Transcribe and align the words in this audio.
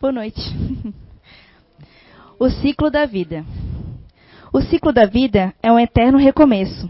Boa 0.00 0.12
noite. 0.12 0.40
O 2.40 2.48
ciclo 2.48 2.88
da 2.88 3.04
vida. 3.04 3.44
O 4.52 4.60
ciclo 4.60 4.92
da 4.92 5.04
vida 5.06 5.52
é 5.60 5.72
um 5.72 5.78
eterno 5.78 6.16
recomeço, 6.16 6.88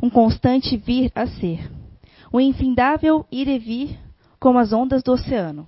um 0.00 0.08
constante 0.08 0.76
vir 0.76 1.10
a 1.12 1.26
ser, 1.26 1.68
um 2.32 2.38
infindável 2.38 3.26
ir 3.32 3.48
e 3.48 3.58
vir 3.58 3.98
como 4.38 4.60
as 4.60 4.72
ondas 4.72 5.02
do 5.02 5.10
oceano. 5.10 5.66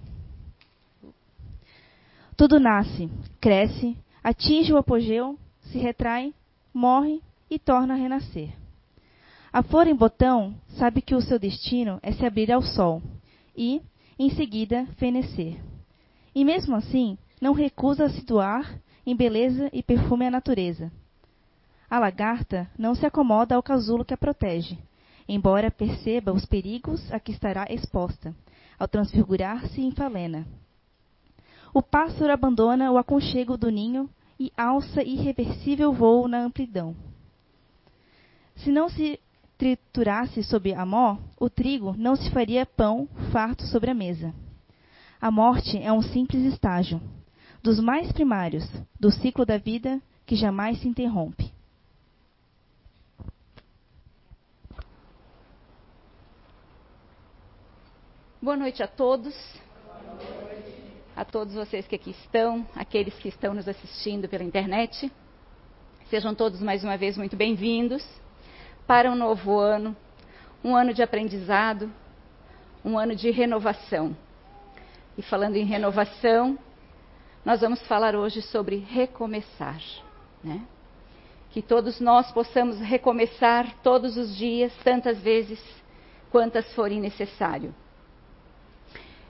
Tudo 2.37 2.61
nasce, 2.61 3.11
cresce, 3.41 3.97
atinge 4.23 4.73
o 4.73 4.77
apogeu, 4.77 5.37
se 5.63 5.79
retrai, 5.79 6.33
morre 6.73 7.21
e 7.51 7.59
torna 7.59 7.95
a 7.95 7.97
renascer. 7.97 8.51
A 9.53 9.65
flor 9.65 9.89
em 9.89 9.97
botão 9.97 10.55
sabe 10.77 11.03
que 11.03 11.17
o 11.17 11.21
seu 11.21 11.41
destino 11.41 11.99
é 12.05 12.13
se 12.13 12.25
abrir 12.25 12.53
ao 12.53 12.63
sol 12.63 13.03
e, 13.57 13.83
em 14.17 14.31
seguida, 14.31 14.87
fenecer. 14.97 15.68
E 16.35 16.45
mesmo 16.45 16.77
assim, 16.77 17.17
não 17.41 17.53
recusa 17.53 18.05
a 18.05 18.11
se 18.11 18.25
doar 18.25 18.81
em 19.07 19.17
beleza 19.17 19.71
e 19.73 19.83
perfume 19.83 20.27
à 20.27 20.31
natureza. 20.31 20.93
A 21.91 21.99
lagarta 21.99 22.71
não 22.79 22.95
se 22.95 23.07
acomoda 23.07 23.55
ao 23.55 23.63
casulo 23.63 24.05
que 24.05 24.13
a 24.13 24.19
protege, 24.19 24.79
embora 25.29 25.71
perceba 25.71 26.33
os 26.33 26.45
perigos 26.45 27.11
a 27.13 27.19
que 27.19 27.33
estará 27.33 27.67
exposta, 27.71 28.35
ao 28.79 28.87
transfigurar-se 28.87 29.81
em 29.81 29.91
falena. 29.91 30.47
O 31.73 31.83
pássaro 31.83 32.33
abandona 32.33 32.91
o 32.91 32.99
aconchego 32.99 33.57
do 33.57 33.71
ninho 33.71 34.09
e 34.39 34.53
alça 34.57 35.03
irreversível 35.03 35.93
voo 35.93 36.29
na 36.29 36.41
amplidão. 36.41 36.95
Se 38.57 38.71
não 38.71 38.89
se 38.89 39.19
triturasse 39.57 40.43
sob 40.43 40.73
a 40.75 40.85
mó, 40.85 41.17
o 41.39 41.49
trigo 41.49 41.95
não 41.97 42.15
se 42.15 42.31
faria 42.31 42.67
pão 42.67 43.09
farto 43.33 43.65
sobre 43.65 43.91
a 43.91 43.95
mesa. 43.95 44.35
A 45.21 45.33
morte 45.33 45.77
é 45.77 45.93
um 45.93 46.01
simples 46.01 46.45
estágio, 46.45 47.01
dos 47.61 47.81
mais 47.81 48.13
primários, 48.13 48.65
do 49.01 49.11
ciclo 49.11 49.45
da 49.45 49.59
vida 49.59 50.01
que 50.25 50.37
jamais 50.37 50.79
se 50.79 50.87
interrompe. 50.87 51.53
Boa 58.41 58.57
noite 58.57 58.81
a 58.81 58.87
todos. 58.87 59.35
A 61.17 61.25
todos 61.25 61.53
vocês 61.53 61.85
que 61.89 61.97
aqui 61.97 62.11
estão, 62.11 62.65
aqueles 62.77 63.15
que 63.15 63.29
estão 63.29 63.53
nos 63.53 63.67
assistindo 63.67 64.29
pela 64.29 64.45
internet. 64.45 65.11
Sejam 66.09 66.33
todos 66.33 66.61
mais 66.61 66.85
uma 66.85 66.97
vez 66.97 67.19
muito 67.19 67.35
bem-vindos 67.35 68.07
para 68.87 69.11
um 69.11 69.17
novo 69.17 69.59
ano, 69.59 69.97
um 70.63 70.77
ano 70.77 70.95
de 70.95 71.03
aprendizado, 71.03 71.93
um 72.85 72.97
ano 72.97 73.17
de 73.17 73.33
renovação. 73.33 74.17
E 75.19 75.23
falando 75.23 75.57
em 75.57 75.65
renovação, 75.65 76.57
nós 77.45 77.61
vamos 77.61 77.83
falar 77.89 78.15
hoje 78.15 78.41
sobre 78.41 78.77
recomeçar. 78.77 79.83
Né? 80.45 80.63
Que 81.51 81.61
todos 81.61 81.99
nós 81.99 82.31
possamos 82.31 82.79
recomeçar 82.79 83.75
todos 83.83 84.17
os 84.17 84.37
dias, 84.37 84.73
tantas 84.85 85.19
vezes 85.21 85.61
quantas 86.31 86.73
forem 86.73 87.01
necessário. 87.01 87.75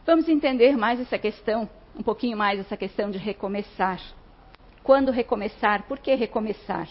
Vamos 0.05 0.29
entender 0.29 0.77
mais 0.77 1.01
essa 1.01 1.19
questão, 1.19 1.67
um 1.97 2.03
pouquinho 2.03 2.37
mais 2.37 2.61
essa 2.61 2.77
questão 2.77 3.11
de 3.11 3.17
recomeçar. 3.17 3.99
Quando 4.83 5.11
recomeçar? 5.11 5.85
Por 5.85 5.99
que 5.99 6.15
recomeçar? 6.15 6.87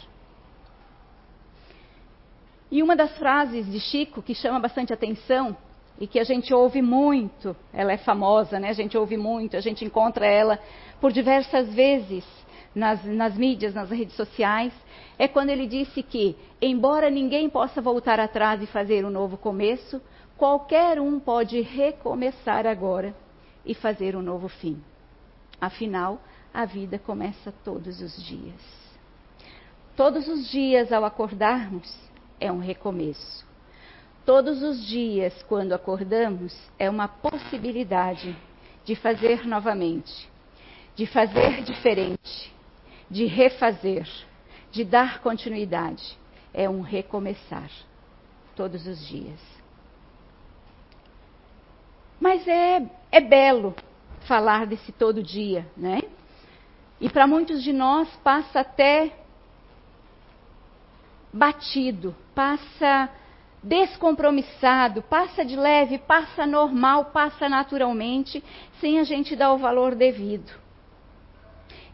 E 2.71 2.81
uma 2.81 2.95
das 2.95 3.15
frases 3.15 3.71
de 3.71 3.79
Chico 3.79 4.23
que 4.23 4.33
chama 4.33 4.59
bastante 4.59 4.91
atenção 4.91 5.55
e 5.99 6.07
que 6.07 6.19
a 6.19 6.23
gente 6.23 6.53
ouve 6.53 6.81
muito, 6.81 7.55
ela 7.73 7.91
é 7.91 7.97
famosa, 7.97 8.59
né? 8.59 8.69
A 8.69 8.73
gente 8.73 8.97
ouve 8.97 9.17
muito, 9.17 9.57
a 9.57 9.61
gente 9.61 9.83
encontra 9.83 10.25
ela 10.25 10.59
por 11.01 11.11
diversas 11.11 11.73
vezes 11.73 12.23
nas, 12.75 13.03
nas 13.03 13.35
mídias, 13.35 13.73
nas 13.73 13.89
redes 13.89 14.15
sociais, 14.15 14.71
é 15.17 15.27
quando 15.27 15.49
ele 15.49 15.65
disse 15.65 16.03
que, 16.03 16.37
embora 16.61 17.09
ninguém 17.09 17.49
possa 17.49 17.81
voltar 17.81 18.19
atrás 18.19 18.61
e 18.61 18.67
fazer 18.67 19.03
um 19.03 19.09
novo 19.09 19.37
começo, 19.37 19.99
qualquer 20.37 21.02
um 21.02 21.19
pode 21.19 21.59
recomeçar 21.61 22.67
agora 22.67 23.15
e 23.65 23.73
fazer 23.73 24.15
um 24.15 24.21
novo 24.21 24.47
fim. 24.47 24.80
Afinal, 25.59 26.21
a 26.53 26.65
vida 26.65 26.99
começa 26.99 27.52
todos 27.63 27.99
os 28.02 28.23
dias. 28.23 28.61
Todos 29.95 30.27
os 30.27 30.47
dias, 30.52 30.91
ao 30.91 31.03
acordarmos, 31.03 31.91
é 32.39 32.52
um 32.52 32.59
recomeço. 32.59 33.46
Todos 34.27 34.61
os 34.61 34.86
dias, 34.86 35.42
quando 35.43 35.71
acordamos, 35.71 36.54
é 36.77 36.89
uma 36.89 37.08
possibilidade 37.08 38.36
de 38.83 38.93
fazer 38.93 39.48
novamente, 39.48 40.30
de 40.98 41.05
fazer 41.05 41.64
diferente, 41.64 42.54
de 43.10 43.26
refazer, 43.26 44.05
de 44.70 44.83
dar 44.83 45.21
continuidade. 45.21 46.17
É 46.54 46.70
um 46.70 46.82
recomeçar 46.82 47.71
todos 48.54 48.86
os 48.86 49.08
dias. 49.08 49.39
Mas 52.20 52.45
é, 52.49 52.86
é 53.10 53.21
belo 53.21 53.73
falar 54.27 54.67
desse 54.67 54.92
todo 54.92 55.23
dia, 55.23 55.66
né? 55.77 56.02
E 56.99 57.10
para 57.10 57.26
muitos 57.26 57.64
de 57.64 57.71
nós 57.71 58.14
passa 58.26 58.60
até 58.60 59.10
batido, 61.32 62.14
passa 62.36 63.10
descompromissado, 63.63 65.01
passa 65.01 65.43
de 65.43 65.55
leve, 65.55 65.97
passa 65.97 66.45
normal, 66.45 67.05
passa 67.05 67.49
naturalmente, 67.49 68.43
sem 68.79 68.99
a 68.99 69.03
gente 69.03 69.35
dar 69.35 69.53
o 69.53 69.57
valor 69.57 69.95
devido. 69.95 70.51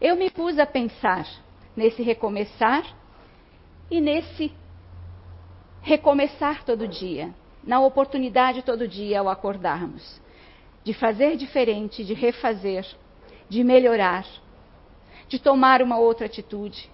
Eu 0.00 0.16
me 0.16 0.30
pus 0.30 0.58
a 0.58 0.66
pensar 0.66 1.26
nesse 1.76 2.02
recomeçar 2.02 2.84
e 3.90 4.00
nesse 4.00 4.52
recomeçar 5.82 6.64
todo 6.64 6.88
dia, 6.88 7.34
na 7.62 7.80
oportunidade 7.80 8.62
todo 8.62 8.88
dia 8.88 9.20
ao 9.20 9.28
acordarmos, 9.28 10.20
de 10.82 10.92
fazer 10.92 11.36
diferente, 11.36 12.04
de 12.04 12.14
refazer, 12.14 12.86
de 13.48 13.62
melhorar, 13.62 14.26
de 15.28 15.38
tomar 15.38 15.82
uma 15.82 15.98
outra 15.98 16.26
atitude. 16.26 16.90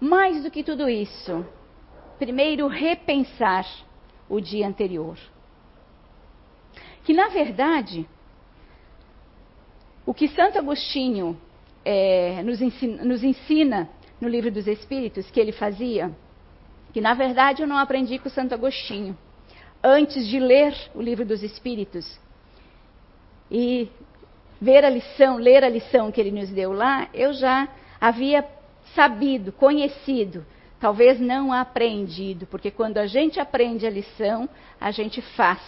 Mais 0.00 0.42
do 0.42 0.50
que 0.50 0.62
tudo 0.62 0.88
isso, 0.88 1.46
primeiro 2.18 2.66
repensar 2.66 3.66
o 4.28 4.40
dia 4.40 4.66
anterior. 4.66 5.18
Que, 7.04 7.12
na 7.12 7.28
verdade, 7.28 8.08
o 10.06 10.14
que 10.14 10.28
Santo 10.28 10.58
Agostinho 10.58 11.38
é, 11.84 12.42
nos, 12.42 12.60
ensina, 12.60 13.04
nos 13.04 13.22
ensina 13.22 13.88
no 14.20 14.28
Livro 14.28 14.50
dos 14.50 14.66
Espíritos, 14.66 15.30
que 15.30 15.38
ele 15.38 15.52
fazia, 15.52 16.10
que 16.92 17.00
na 17.00 17.14
verdade 17.14 17.62
eu 17.62 17.68
não 17.68 17.76
aprendi 17.76 18.18
com 18.18 18.28
Santo 18.28 18.54
Agostinho. 18.54 19.16
Antes 19.82 20.26
de 20.26 20.38
ler 20.38 20.74
o 20.94 21.02
Livro 21.02 21.24
dos 21.26 21.42
Espíritos 21.42 22.18
e 23.50 23.90
ver 24.60 24.84
a 24.84 24.88
lição, 24.88 25.36
ler 25.36 25.62
a 25.62 25.68
lição 25.68 26.10
que 26.10 26.20
ele 26.20 26.30
nos 26.30 26.48
deu 26.48 26.72
lá, 26.72 27.08
eu 27.12 27.34
já 27.34 27.68
havia 28.00 28.46
sabido, 28.94 29.52
conhecido 29.52 30.46
talvez 30.84 31.18
não 31.18 31.50
aprendido, 31.50 32.44
porque 32.44 32.70
quando 32.70 32.98
a 32.98 33.06
gente 33.06 33.40
aprende 33.40 33.86
a 33.86 33.90
lição, 33.90 34.46
a 34.78 34.90
gente 34.90 35.22
faz, 35.34 35.58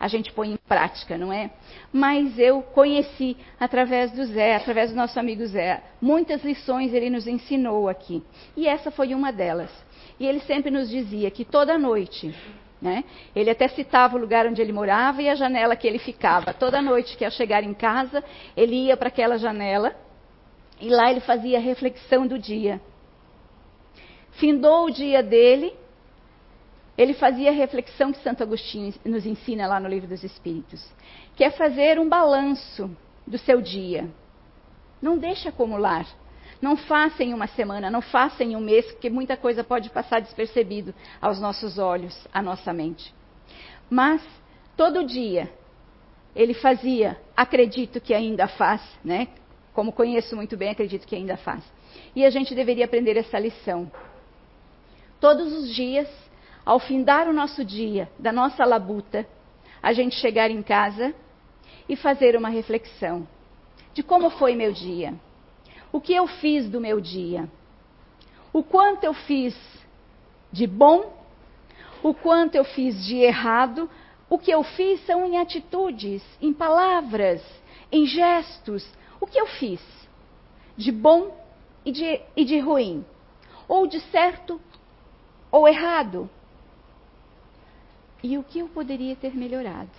a 0.00 0.08
gente 0.08 0.32
põe 0.32 0.52
em 0.52 0.56
prática, 0.56 1.18
não 1.18 1.30
é? 1.30 1.50
Mas 1.92 2.38
eu 2.38 2.62
conheci 2.62 3.36
através 3.60 4.10
do 4.12 4.24
Zé, 4.24 4.56
através 4.56 4.90
do 4.90 4.96
nosso 4.96 5.20
amigo 5.20 5.44
Zé, 5.44 5.82
muitas 6.00 6.42
lições 6.42 6.94
ele 6.94 7.10
nos 7.10 7.26
ensinou 7.26 7.90
aqui. 7.90 8.22
E 8.56 8.66
essa 8.66 8.90
foi 8.90 9.14
uma 9.14 9.30
delas. 9.30 9.70
E 10.18 10.26
ele 10.26 10.40
sempre 10.40 10.70
nos 10.70 10.88
dizia 10.88 11.30
que 11.30 11.44
toda 11.44 11.76
noite, 11.76 12.34
né? 12.80 13.04
Ele 13.36 13.50
até 13.50 13.68
citava 13.68 14.16
o 14.16 14.18
lugar 14.18 14.46
onde 14.46 14.62
ele 14.62 14.72
morava 14.72 15.20
e 15.20 15.28
a 15.28 15.34
janela 15.34 15.76
que 15.76 15.86
ele 15.86 15.98
ficava. 15.98 16.54
Toda 16.54 16.80
noite 16.80 17.18
que 17.18 17.24
ia 17.24 17.30
chegar 17.30 17.62
em 17.62 17.74
casa, 17.74 18.24
ele 18.56 18.86
ia 18.86 18.96
para 18.96 19.08
aquela 19.08 19.36
janela 19.36 19.94
e 20.80 20.88
lá 20.88 21.10
ele 21.10 21.20
fazia 21.20 21.58
a 21.58 21.60
reflexão 21.60 22.26
do 22.26 22.38
dia. 22.38 22.80
Findou 24.34 24.86
o 24.86 24.90
dia 24.90 25.22
dele, 25.22 25.74
ele 26.96 27.14
fazia 27.14 27.50
a 27.50 27.52
reflexão 27.52 28.12
que 28.12 28.22
Santo 28.22 28.42
Agostinho 28.42 28.92
nos 29.04 29.26
ensina 29.26 29.66
lá 29.66 29.78
no 29.78 29.88
Livro 29.88 30.08
dos 30.08 30.24
Espíritos, 30.24 30.84
que 31.36 31.44
é 31.44 31.50
fazer 31.50 31.98
um 31.98 32.08
balanço 32.08 32.90
do 33.26 33.38
seu 33.38 33.60
dia. 33.60 34.08
Não 35.00 35.18
deixe 35.18 35.48
acumular. 35.48 36.06
Não 36.60 36.76
faça 36.76 37.22
em 37.22 37.34
uma 37.34 37.46
semana, 37.46 37.90
não 37.90 38.00
faça 38.00 38.42
em 38.42 38.56
um 38.56 38.60
mês, 38.60 38.86
porque 38.92 39.10
muita 39.10 39.36
coisa 39.36 39.62
pode 39.62 39.90
passar 39.90 40.20
despercebido 40.20 40.94
aos 41.20 41.38
nossos 41.40 41.78
olhos, 41.78 42.26
à 42.32 42.40
nossa 42.40 42.72
mente. 42.72 43.14
Mas 43.90 44.22
todo 44.76 45.04
dia 45.04 45.52
ele 46.34 46.54
fazia, 46.54 47.20
acredito 47.36 48.00
que 48.00 48.14
ainda 48.14 48.48
faz, 48.48 48.80
né? 49.04 49.28
Como 49.72 49.92
conheço 49.92 50.34
muito 50.34 50.56
bem, 50.56 50.70
acredito 50.70 51.06
que 51.06 51.14
ainda 51.14 51.36
faz. 51.36 51.62
E 52.16 52.24
a 52.24 52.30
gente 52.30 52.54
deveria 52.54 52.84
aprender 52.84 53.16
essa 53.16 53.38
lição 53.38 53.90
todos 55.24 55.54
os 55.54 55.74
dias, 55.74 56.06
ao 56.66 56.78
findar 56.78 57.26
o 57.30 57.32
nosso 57.32 57.64
dia, 57.64 58.10
da 58.18 58.30
nossa 58.30 58.62
labuta, 58.62 59.26
a 59.82 59.90
gente 59.90 60.16
chegar 60.16 60.50
em 60.50 60.62
casa 60.62 61.14
e 61.88 61.96
fazer 61.96 62.36
uma 62.36 62.50
reflexão 62.50 63.26
de 63.94 64.02
como 64.02 64.28
foi 64.28 64.54
meu 64.54 64.70
dia. 64.70 65.14
O 65.90 65.98
que 65.98 66.12
eu 66.12 66.26
fiz 66.26 66.68
do 66.68 66.78
meu 66.78 67.00
dia. 67.00 67.48
O 68.52 68.62
quanto 68.62 69.04
eu 69.04 69.14
fiz 69.14 69.56
de 70.52 70.66
bom, 70.66 71.10
o 72.02 72.12
quanto 72.12 72.56
eu 72.56 72.64
fiz 72.64 73.02
de 73.06 73.16
errado. 73.16 73.88
O 74.28 74.38
que 74.38 74.50
eu 74.50 74.62
fiz 74.62 75.02
são 75.06 75.24
em 75.24 75.38
atitudes, 75.38 76.22
em 76.38 76.52
palavras, 76.52 77.42
em 77.90 78.04
gestos. 78.04 78.86
O 79.18 79.26
que 79.26 79.40
eu 79.40 79.46
fiz 79.46 79.80
de 80.76 80.92
bom 80.92 81.34
e 81.82 81.92
de, 81.92 82.20
e 82.36 82.44
de 82.44 82.58
ruim. 82.58 83.02
Ou 83.66 83.86
de 83.86 84.00
certo 84.10 84.60
ou 85.54 85.68
errado. 85.68 86.28
E 88.20 88.36
o 88.36 88.42
que 88.42 88.58
eu 88.58 88.68
poderia 88.68 89.14
ter 89.14 89.36
melhorado? 89.36 89.92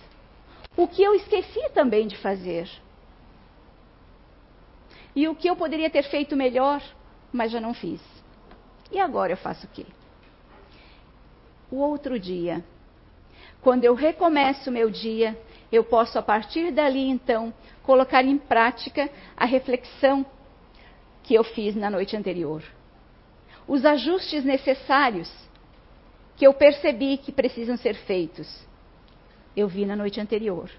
O 0.76 0.86
que 0.86 1.02
eu 1.02 1.14
esqueci 1.14 1.66
também 1.70 2.06
de 2.06 2.14
fazer? 2.18 2.68
E 5.14 5.26
o 5.26 5.34
que 5.34 5.48
eu 5.48 5.56
poderia 5.56 5.88
ter 5.88 6.02
feito 6.10 6.36
melhor, 6.36 6.82
mas 7.32 7.50
já 7.50 7.58
não 7.58 7.72
fiz? 7.72 8.02
E 8.92 9.00
agora 9.00 9.32
eu 9.32 9.36
faço 9.38 9.64
o 9.64 9.70
quê? 9.70 9.86
O 11.70 11.76
outro 11.76 12.20
dia, 12.20 12.62
quando 13.62 13.84
eu 13.84 13.94
recomeço 13.94 14.68
o 14.68 14.72
meu 14.72 14.90
dia, 14.90 15.40
eu 15.72 15.82
posso 15.82 16.18
a 16.18 16.22
partir 16.22 16.70
dali 16.70 17.08
então 17.08 17.50
colocar 17.82 18.22
em 18.22 18.36
prática 18.36 19.08
a 19.34 19.46
reflexão 19.46 20.26
que 21.22 21.32
eu 21.32 21.42
fiz 21.42 21.74
na 21.74 21.88
noite 21.88 22.14
anterior. 22.14 22.62
Os 23.66 23.84
ajustes 23.84 24.44
necessários 24.44 25.32
que 26.36 26.46
eu 26.46 26.54
percebi 26.54 27.16
que 27.16 27.32
precisam 27.32 27.76
ser 27.76 27.94
feitos, 27.94 28.64
eu 29.56 29.66
vi 29.66 29.86
na 29.86 29.96
noite 29.96 30.20
anterior. 30.20 30.70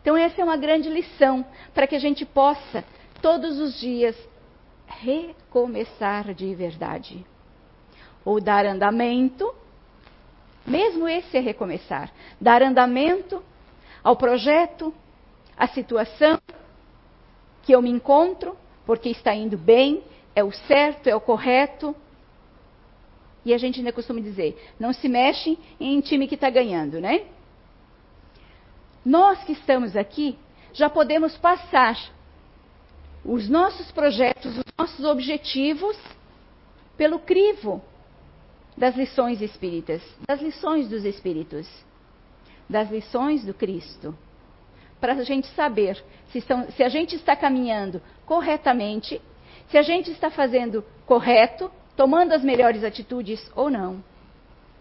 Então, 0.00 0.16
essa 0.16 0.40
é 0.40 0.44
uma 0.44 0.56
grande 0.56 0.88
lição 0.88 1.44
para 1.74 1.86
que 1.86 1.96
a 1.96 1.98
gente 1.98 2.24
possa, 2.24 2.84
todos 3.20 3.58
os 3.58 3.78
dias, 3.80 4.16
recomeçar 4.86 6.32
de 6.34 6.54
verdade. 6.54 7.24
Ou 8.24 8.40
dar 8.40 8.64
andamento, 8.64 9.52
mesmo 10.66 11.08
esse 11.08 11.36
é 11.36 11.40
recomeçar, 11.40 12.12
dar 12.40 12.62
andamento 12.62 13.42
ao 14.02 14.16
projeto, 14.16 14.94
à 15.56 15.66
situação 15.68 16.38
que 17.62 17.72
eu 17.72 17.80
me 17.80 17.90
encontro, 17.90 18.56
porque 18.84 19.08
está 19.08 19.34
indo 19.34 19.56
bem, 19.56 20.02
é 20.34 20.44
o 20.44 20.52
certo, 20.52 21.06
é 21.06 21.16
o 21.16 21.20
correto. 21.20 21.96
E 23.44 23.52
a 23.52 23.58
gente 23.58 23.78
ainda 23.78 23.92
costuma 23.92 24.20
dizer, 24.20 24.56
não 24.78 24.92
se 24.92 25.08
mexe 25.08 25.58
em 25.78 26.00
time 26.00 26.26
que 26.26 26.34
está 26.34 26.48
ganhando, 26.48 27.00
né? 27.00 27.26
Nós 29.04 29.42
que 29.44 29.52
estamos 29.52 29.96
aqui 29.96 30.38
já 30.72 30.88
podemos 30.88 31.36
passar 31.36 31.96
os 33.24 33.48
nossos 33.48 33.90
projetos, 33.92 34.56
os 34.56 34.64
nossos 34.78 35.04
objetivos 35.04 35.96
pelo 36.96 37.18
crivo 37.18 37.82
das 38.76 38.96
lições 38.96 39.40
espíritas, 39.40 40.02
das 40.26 40.40
lições 40.40 40.88
dos 40.88 41.04
espíritos, 41.04 41.68
das 42.68 42.90
lições 42.90 43.44
do 43.44 43.54
Cristo. 43.54 44.16
Para 45.00 45.12
a 45.12 45.22
gente 45.22 45.46
saber 45.48 46.02
se, 46.30 46.38
estão, 46.38 46.70
se 46.72 46.82
a 46.82 46.88
gente 46.88 47.14
está 47.14 47.36
caminhando 47.36 48.00
corretamente, 48.26 49.20
se 49.68 49.78
a 49.78 49.82
gente 49.82 50.10
está 50.10 50.30
fazendo 50.30 50.84
correto, 51.06 51.70
tomando 51.96 52.32
as 52.32 52.42
melhores 52.42 52.84
atitudes 52.84 53.50
ou 53.54 53.70
não. 53.70 54.02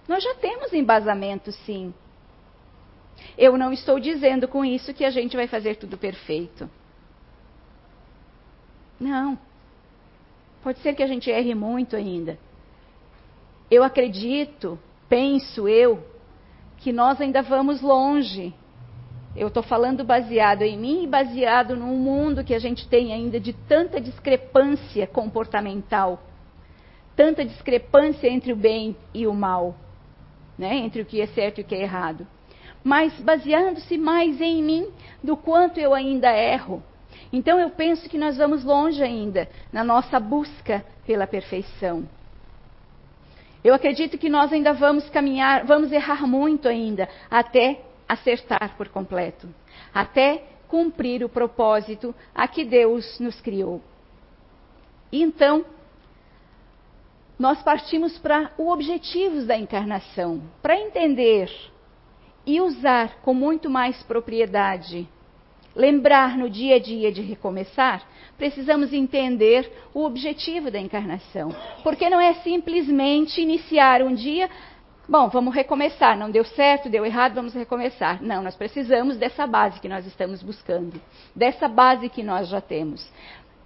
Nós 0.08 0.24
já 0.24 0.36
temos 0.36 0.74
embasamento, 0.74 1.52
sim. 1.52 1.94
Eu 3.38 3.58
não 3.58 3.72
estou 3.72 4.00
dizendo 4.00 4.48
com 4.48 4.66
isso 4.66 4.94
que 4.94 5.06
a 5.06 5.10
gente 5.10 5.36
vai 5.36 5.48
fazer 5.48 5.76
tudo 5.76 5.98
perfeito. 5.98 6.70
Não. 9.00 9.38
Pode 10.62 10.80
ser 10.80 10.94
que 10.94 11.04
a 11.04 11.08
gente 11.08 11.30
erre 11.30 11.54
muito 11.54 11.96
ainda. 11.96 12.38
Eu 13.70 13.84
acredito, 13.84 14.80
penso 15.10 15.68
eu, 15.68 16.06
que 16.78 16.92
nós 16.92 17.20
ainda 17.20 17.42
vamos 17.42 17.82
longe. 17.82 18.54
Eu 19.36 19.48
estou 19.48 19.64
falando 19.64 20.04
baseado 20.04 20.62
em 20.62 20.78
mim 20.78 21.04
e 21.04 21.08
baseado 21.08 21.76
num 21.76 21.98
mundo 21.98 22.44
que 22.44 22.54
a 22.54 22.60
gente 22.60 22.88
tem 22.88 23.14
ainda 23.14 23.40
de 23.40 23.52
tanta 23.52 24.00
discrepância 24.00 25.08
comportamental, 25.08 26.22
tanta 27.16 27.46
discrepância 27.46 28.28
entre 28.28 28.52
o 28.52 28.56
bem 28.56 28.96
e 29.14 29.28
o 29.28 29.34
mal, 29.34 29.76
né? 30.58 30.76
entre 30.76 31.02
o 31.02 31.06
que 31.06 31.22
é 31.22 31.28
certo 31.28 31.60
e 31.60 31.62
o 31.62 31.66
que 31.66 31.76
é 31.76 31.82
errado 31.82 32.28
mas 32.84 33.14
baseando-se 33.22 33.98
mais 33.98 34.42
em 34.42 34.62
mim 34.62 34.92
do 35.24 35.38
quanto 35.38 35.80
eu 35.80 35.94
ainda 35.94 36.30
erro. 36.36 36.84
Então 37.32 37.60
eu 37.60 37.70
penso 37.70 38.10
que 38.10 38.18
nós 38.18 38.38
vamos 38.38 38.64
longe 38.64 39.02
ainda 39.02 39.48
na 39.72 39.84
nossa 39.84 40.20
busca 40.20 40.86
pela 41.06 41.26
perfeição. 41.26 42.08
Eu 43.64 43.74
acredito 43.74 44.18
que 44.18 44.30
nós 44.30 44.52
ainda 44.52 44.74
vamos 44.74 45.10
caminhar, 45.10 45.66
vamos 45.66 45.92
errar 45.92 46.28
muito 46.28 46.68
ainda 46.68 47.08
até 47.32 47.82
acertar 48.08 48.76
por 48.76 48.90
completo, 48.90 49.48
até 49.94 50.44
cumprir 50.68 51.24
o 51.24 51.30
propósito 51.30 52.14
a 52.36 52.48
que 52.48 52.66
Deus 52.66 53.20
nos 53.20 53.40
criou. 53.40 53.82
Então, 55.12 55.64
nós 57.38 57.62
partimos 57.64 58.18
para 58.18 58.52
o 58.58 58.70
objetivo 58.70 59.44
da 59.46 59.58
encarnação, 59.58 60.42
para 60.62 60.80
entender 60.80 61.50
e 62.46 62.62
usar 62.62 63.22
com 63.22 63.34
muito 63.34 63.70
mais 63.70 64.02
propriedade, 64.04 65.08
lembrar 65.76 66.38
no 66.38 66.50
dia 66.50 66.76
a 66.76 66.80
dia 66.80 67.12
de 67.12 67.22
recomeçar, 67.22 68.04
precisamos 68.38 68.94
entender 68.94 69.72
o 69.94 70.04
objetivo 70.04 70.70
da 70.70 70.80
encarnação. 70.80 71.56
Porque 71.84 72.10
não 72.10 72.20
é 72.20 72.34
simplesmente 72.36 73.42
iniciar 73.42 74.02
um 74.02 74.14
dia, 74.14 74.50
bom, 75.08 75.30
vamos 75.30 75.56
recomeçar, 75.56 76.18
não 76.18 76.30
deu 76.30 76.44
certo, 76.44 76.90
deu 76.90 77.06
errado, 77.06 77.36
vamos 77.36 77.54
recomeçar. 77.54 78.22
Não, 78.22 78.44
nós 78.44 78.56
precisamos 78.56 79.18
dessa 79.18 79.48
base 79.48 79.80
que 79.80 79.90
nós 79.90 80.06
estamos 80.06 80.44
buscando, 80.44 81.02
dessa 81.36 81.68
base 81.68 82.10
que 82.10 82.22
nós 82.22 82.48
já 82.48 82.62
temos. 82.62 83.10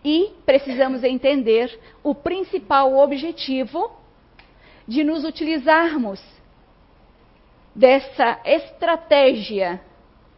E 0.10 0.32
precisamos 0.46 1.04
entender 1.04 1.78
o 2.02 2.16
principal 2.16 2.98
objetivo 2.98 3.92
de 4.88 5.04
nos 5.04 5.26
utilizarmos 5.26 6.24
dessa 7.76 8.40
estratégia 8.46 9.82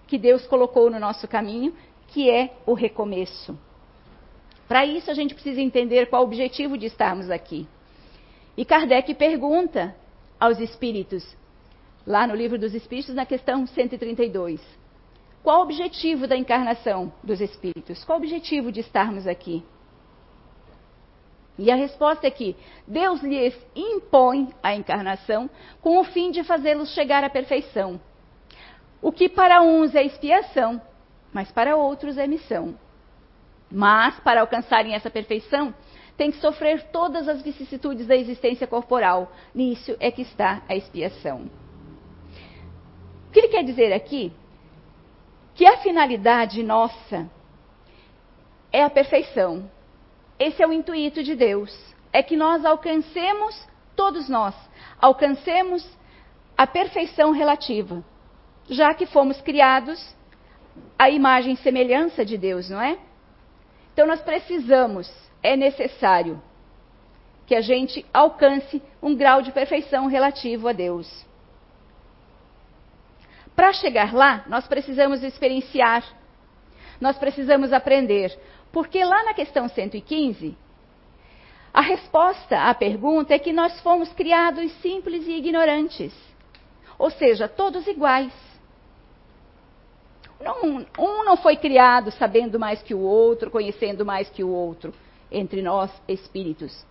que 0.08 0.18
Deus 0.18 0.48
colocou 0.48 0.90
no 0.90 1.00
nosso 1.00 1.28
caminho, 1.28 1.72
que 2.08 2.32
é 2.32 2.52
o 2.66 2.74
recomeço. 2.74 3.56
Para 4.68 4.88
isso, 4.88 5.12
a 5.12 5.14
gente 5.14 5.36
precisa 5.36 5.62
entender 5.62 6.08
qual 6.10 6.24
o 6.24 6.26
objetivo 6.26 6.76
de 6.76 6.88
estarmos 6.88 7.30
aqui. 7.30 7.68
E 8.58 8.66
Kardec 8.66 9.14
pergunta 9.14 9.96
aos 10.40 10.60
espíritos, 10.60 11.38
lá 12.08 12.26
no 12.26 12.34
livro 12.34 12.58
dos 12.58 12.74
Espíritos, 12.74 13.14
na 13.14 13.24
questão 13.24 13.68
132, 13.68 14.60
qual 15.44 15.60
o 15.60 15.64
objetivo 15.64 16.28
da 16.28 16.36
encarnação 16.36 17.12
dos 17.24 17.40
espíritos? 17.42 18.04
Qual 18.04 18.18
o 18.18 18.22
objetivo 18.22 18.72
de 18.72 18.82
estarmos 18.82 19.26
aqui? 19.26 19.64
E 21.58 21.70
a 21.70 21.76
resposta 21.76 22.26
é 22.26 22.32
que 22.32 22.56
Deus 22.88 23.22
lhes 23.22 23.54
impõe 23.76 24.50
a 24.64 24.74
encarnação 24.76 25.50
com 25.82 26.00
o 26.00 26.04
fim 26.06 26.32
de 26.32 26.44
fazê-los 26.44 26.94
chegar 26.94 27.24
à 27.24 27.30
perfeição. 27.30 28.00
O 29.02 29.12
que 29.12 29.28
para 29.28 29.62
uns 29.62 29.94
é 29.94 30.04
expiação, 30.04 30.82
mas 31.34 31.52
para 31.52 31.76
outros 31.76 32.18
é 32.18 32.26
missão. 32.28 32.76
Mas, 33.72 34.20
para 34.22 34.42
alcançarem 34.42 34.94
essa 34.94 35.10
perfeição, 35.10 35.74
tem 36.18 36.32
que 36.32 36.40
sofrer 36.40 36.88
todas 36.92 37.28
as 37.28 37.42
vicissitudes 37.42 38.08
da 38.08 38.16
existência 38.16 38.66
corporal. 38.66 39.32
Nisso 39.54 39.96
é 40.00 40.12
que 40.12 40.22
está 40.22 40.62
a 40.68 40.76
expiação. 40.76 41.50
O 43.28 43.32
que 43.32 43.40
ele 43.40 43.48
quer 43.50 43.64
dizer 43.64 43.94
aqui? 43.94 44.34
Que 45.60 45.66
a 45.66 45.76
finalidade 45.80 46.64
nossa 46.64 47.30
é 48.72 48.82
a 48.82 48.90
perfeição. 48.90 49.70
Esse 50.40 50.64
é 50.64 50.66
o 50.66 50.72
intuito 50.72 51.22
de 51.22 51.36
Deus. 51.36 51.78
É 52.14 52.24
que 52.24 52.38
nós 52.38 52.64
alcancemos, 52.64 53.68
todos 53.94 54.30
nós, 54.30 54.56
alcancemos 55.02 55.86
a 56.58 56.66
perfeição 56.66 57.32
relativa, 57.32 58.02
já 58.70 58.94
que 58.94 59.06
fomos 59.06 59.42
criados 59.42 60.16
à 60.98 61.10
imagem 61.10 61.56
e 61.56 61.58
semelhança 61.58 62.24
de 62.24 62.38
Deus, 62.38 62.70
não 62.70 62.80
é? 62.80 62.98
Então 63.92 64.08
nós 64.08 64.22
precisamos, 64.22 65.12
é 65.44 65.58
necessário 65.58 66.42
que 67.46 67.54
a 67.54 67.60
gente 67.60 68.06
alcance 68.14 68.82
um 69.04 69.14
grau 69.14 69.42
de 69.42 69.52
perfeição 69.52 70.08
relativo 70.08 70.70
a 70.70 70.72
Deus. 70.72 71.28
Para 73.60 73.74
chegar 73.74 74.14
lá, 74.14 74.46
nós 74.48 74.66
precisamos 74.70 75.22
experienciar, 75.22 76.02
nós 77.02 77.18
precisamos 77.18 77.74
aprender. 77.74 78.34
Porque 78.72 79.04
lá 79.04 79.22
na 79.26 79.34
questão 79.34 79.68
115, 79.68 80.58
a 81.74 81.82
resposta 81.82 82.58
à 82.58 82.74
pergunta 82.74 83.34
é 83.34 83.38
que 83.38 83.52
nós 83.52 83.78
fomos 83.82 84.14
criados 84.14 84.72
simples 84.82 85.28
e 85.28 85.32
ignorantes. 85.34 86.14
Ou 86.98 87.12
seja, 87.12 87.50
todos 87.50 87.86
iguais. 87.86 88.32
Não, 90.40 90.86
um 90.98 91.26
não 91.26 91.36
foi 91.36 91.58
criado 91.58 92.12
sabendo 92.12 92.58
mais 92.58 92.82
que 92.82 92.94
o 92.94 93.02
outro, 93.02 93.52
conhecendo 93.52 94.06
mais 94.06 94.30
que 94.30 94.42
o 94.42 94.50
outro, 94.50 94.94
entre 95.30 95.62
nós 95.62 95.92
espíritos 96.08 96.86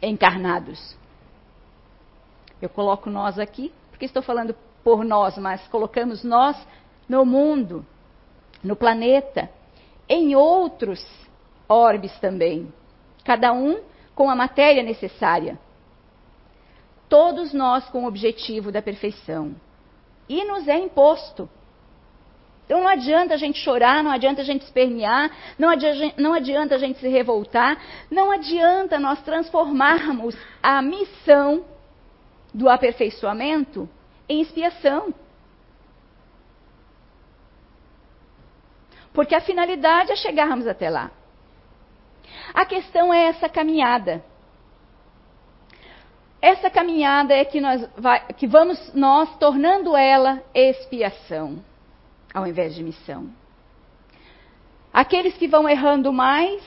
encarnados. 0.00 0.96
Eu 2.62 2.70
coloco 2.70 3.10
nós 3.10 3.38
aqui, 3.38 3.70
porque 3.96 4.04
estou 4.04 4.22
falando 4.22 4.54
por 4.84 5.02
nós, 5.06 5.38
mas 5.38 5.66
colocamos 5.68 6.22
nós 6.22 6.54
no 7.08 7.24
mundo, 7.24 7.84
no 8.62 8.76
planeta, 8.76 9.48
em 10.06 10.36
outros 10.36 11.02
orbes 11.66 12.12
também, 12.20 12.70
cada 13.24 13.54
um 13.54 13.80
com 14.14 14.28
a 14.28 14.36
matéria 14.36 14.82
necessária. 14.82 15.58
Todos 17.08 17.54
nós 17.54 17.88
com 17.88 18.04
o 18.04 18.06
objetivo 18.06 18.70
da 18.70 18.82
perfeição. 18.82 19.56
E 20.28 20.44
nos 20.44 20.68
é 20.68 20.78
imposto. 20.78 21.48
Então 22.66 22.80
não 22.80 22.88
adianta 22.88 23.32
a 23.32 23.38
gente 23.38 23.58
chorar, 23.58 24.04
não 24.04 24.10
adianta 24.10 24.42
a 24.42 24.44
gente 24.44 24.62
espernear, 24.62 25.30
não 25.58 25.70
adianta, 25.70 26.20
não 26.20 26.34
adianta 26.34 26.74
a 26.74 26.78
gente 26.78 26.98
se 26.98 27.08
revoltar, 27.08 27.80
não 28.10 28.30
adianta 28.30 29.00
nós 29.00 29.22
transformarmos 29.22 30.36
a 30.62 30.82
missão 30.82 31.64
do 32.56 32.70
aperfeiçoamento 32.70 33.86
em 34.26 34.40
expiação. 34.40 35.14
Porque 39.12 39.34
a 39.34 39.42
finalidade 39.42 40.10
é 40.10 40.16
chegarmos 40.16 40.66
até 40.66 40.88
lá. 40.88 41.10
A 42.54 42.64
questão 42.64 43.12
é 43.12 43.24
essa 43.26 43.46
caminhada. 43.46 44.24
Essa 46.40 46.70
caminhada 46.70 47.34
é 47.34 47.44
que, 47.44 47.60
nós 47.60 47.86
vai, 47.96 48.26
que 48.32 48.46
vamos 48.46 48.94
nós 48.94 49.36
tornando 49.36 49.94
ela 49.94 50.42
expiação, 50.54 51.62
ao 52.32 52.46
invés 52.46 52.74
de 52.74 52.82
missão. 52.82 53.30
Aqueles 54.92 55.36
que 55.36 55.46
vão 55.46 55.68
errando 55.68 56.10
mais, 56.10 56.62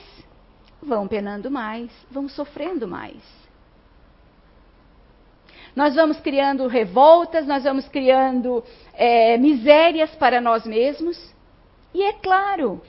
vão 0.80 1.08
penando 1.08 1.50
mais, 1.50 1.90
vão 2.08 2.28
sofrendo 2.28 2.86
mais. 2.86 3.39
Nós 5.74 5.94
vamos 5.94 6.18
criando 6.20 6.66
revoltas, 6.66 7.46
nós 7.46 7.64
vamos 7.64 7.88
criando 7.88 8.62
é, 8.94 9.36
misérias 9.36 10.10
para 10.16 10.40
nós 10.40 10.64
mesmos. 10.66 11.16
E 11.94 12.02
é 12.02 12.12
claro, 12.12 12.80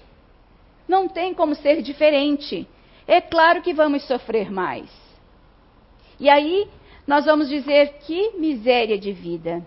não 0.87 1.07
tem 1.07 1.33
como 1.33 1.55
ser 1.55 1.81
diferente. 1.81 2.67
É 3.07 3.21
claro 3.21 3.61
que 3.61 3.73
vamos 3.73 4.03
sofrer 4.03 4.51
mais. 4.51 4.89
E 6.19 6.29
aí, 6.29 6.67
nós 7.07 7.25
vamos 7.25 7.49
dizer 7.49 7.93
que 8.05 8.37
miséria 8.37 8.97
de 8.97 9.11
vida. 9.11 9.65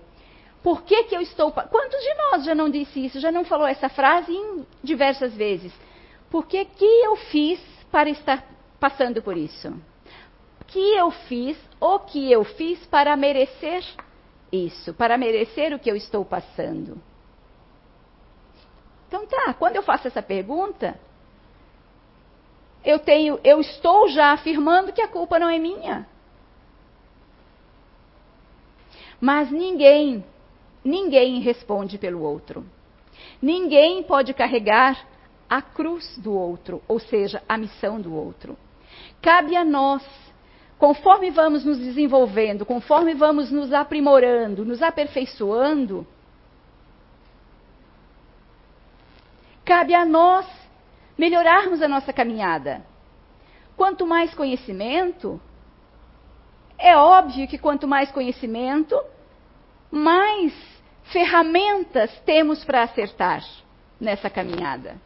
Por 0.63 0.83
que, 0.83 1.05
que 1.05 1.15
eu 1.15 1.21
estou. 1.21 1.53
Quantos 1.53 2.01
de 2.01 2.15
nós 2.15 2.45
já 2.45 2.55
não 2.55 2.71
disse 2.71 3.05
isso, 3.05 3.21
já 3.21 3.31
não 3.31 3.45
falou 3.45 3.67
essa 3.67 3.89
frase 3.89 4.33
em 4.33 4.65
diversas 4.83 5.35
vezes? 5.35 5.73
Por 6.31 6.47
que, 6.47 6.65
que 6.65 6.85
eu 6.85 7.17
fiz 7.17 7.61
para 7.93 8.09
estar 8.09 8.43
passando 8.81 9.21
por 9.23 9.37
isso? 9.37 9.75
Que 10.75 10.97
eu 10.97 11.13
fiz, 11.13 11.57
o 11.79 12.01
que 12.01 12.33
eu 12.33 12.43
fiz 12.43 12.85
para 12.87 13.17
merecer 13.17 13.85
isso, 14.51 14.93
para 14.93 15.17
merecer 15.17 15.73
o 15.73 15.79
que 15.79 15.89
eu 15.89 15.95
estou 15.95 16.25
passando? 16.25 17.01
Então 19.07 19.25
tá, 19.25 19.55
quando 19.55 19.77
eu 19.77 19.85
faço 19.85 20.09
essa 20.09 20.21
pergunta, 20.21 20.99
eu 22.85 22.99
tenho, 22.99 23.39
eu 23.45 23.61
estou 23.61 24.09
já 24.09 24.33
afirmando 24.33 24.93
que 24.93 25.01
a 25.01 25.07
culpa 25.07 25.39
não 25.39 25.49
é 25.49 25.61
minha. 25.61 26.09
Mas 29.21 29.49
ninguém, 29.53 30.25
ninguém 30.85 31.39
responde 31.39 31.99
pelo 31.99 32.21
outro. 32.21 32.67
Ninguém 33.41 34.03
pode 34.03 34.35
carregar 34.35 35.07
a 35.49 35.63
cruz 35.63 36.19
do 36.19 36.35
outro, 36.35 36.83
ou 36.89 36.99
seja, 36.99 37.41
a 37.49 37.57
missão 37.57 38.01
do 38.01 38.13
outro. 38.13 38.59
Cabe 39.23 39.55
a 39.55 39.65
nós, 39.65 40.03
conforme 40.79 41.31
vamos 41.31 41.65
nos 41.65 41.79
desenvolvendo, 41.79 42.67
conforme 42.67 43.15
vamos 43.15 43.51
nos 43.51 43.73
aprimorando, 43.73 44.65
nos 44.65 44.83
aperfeiçoando, 44.83 46.07
cabe 49.65 49.95
a 49.95 50.05
nós 50.05 50.47
melhorarmos 51.17 51.81
a 51.81 51.89
nossa 51.89 52.13
caminhada. 52.13 52.85
Quanto 53.77 54.07
mais 54.07 54.35
conhecimento, 54.35 55.41
é 56.79 56.97
óbvio 56.97 57.49
que 57.49 57.59
quanto 57.59 57.89
mais 57.89 58.11
conhecimento, 58.11 59.01
mais 59.91 60.53
ferramentas 61.05 62.11
temos 62.25 62.65
para 62.65 62.83
acertar 62.83 63.43
nessa 64.01 64.29
caminhada. 64.29 64.97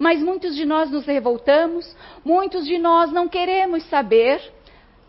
Mas 0.00 0.22
muitos 0.22 0.56
de 0.56 0.64
nós 0.64 0.90
nos 0.90 1.04
revoltamos, 1.04 1.94
muitos 2.24 2.64
de 2.64 2.78
nós 2.78 3.12
não 3.12 3.28
queremos 3.28 3.84
saber. 3.90 4.40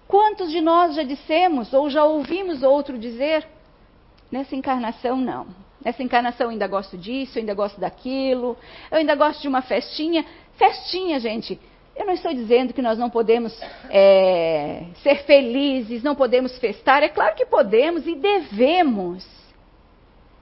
Quantos 0.05 0.51
de 0.51 0.59
nós 0.59 0.95
já 0.95 1.03
dissemos 1.03 1.71
ou 1.71 1.89
já 1.89 2.03
ouvimos 2.03 2.61
outro 2.61 2.99
dizer? 2.99 3.47
Nessa 4.29 4.53
encarnação, 4.53 5.15
não. 5.15 5.47
Nessa 5.81 6.03
encarnação 6.03 6.47
eu 6.47 6.51
ainda 6.51 6.67
gosto 6.67 6.97
disso, 6.97 7.37
eu 7.37 7.39
ainda 7.39 7.53
gosto 7.53 7.79
daquilo, 7.79 8.57
eu 8.91 8.97
ainda 8.97 9.15
gosto 9.15 9.41
de 9.41 9.47
uma 9.47 9.61
festinha. 9.61 10.25
Festinha, 10.57 11.21
gente, 11.21 11.57
eu 11.95 12.05
não 12.05 12.13
estou 12.13 12.33
dizendo 12.33 12.73
que 12.73 12.81
nós 12.81 12.97
não 12.97 13.09
podemos 13.09 13.57
é, 13.89 14.87
ser 15.01 15.23
felizes, 15.23 16.03
não 16.03 16.15
podemos 16.15 16.57
festar. 16.59 17.01
É 17.01 17.07
claro 17.07 17.33
que 17.33 17.45
podemos 17.45 18.05
e 18.05 18.15
devemos 18.15 19.25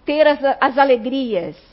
ter 0.04 0.26
as, 0.26 0.40
as 0.60 0.76
alegrias. 0.76 1.69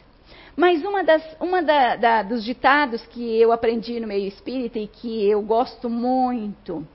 Mas 0.57 0.83
uma, 0.83 1.05
das, 1.05 1.23
uma 1.39 1.63
da, 1.63 1.97
da, 1.97 2.23
dos 2.23 2.43
ditados 2.43 3.05
que 3.09 3.39
eu 3.39 3.53
aprendi 3.53 4.01
no 4.01 4.07
meio 4.07 4.27
espírita 4.27 4.79
e 4.79 4.89
que 4.89 5.29
eu 5.29 5.43
gosto 5.43 5.91
muito, 5.91 6.87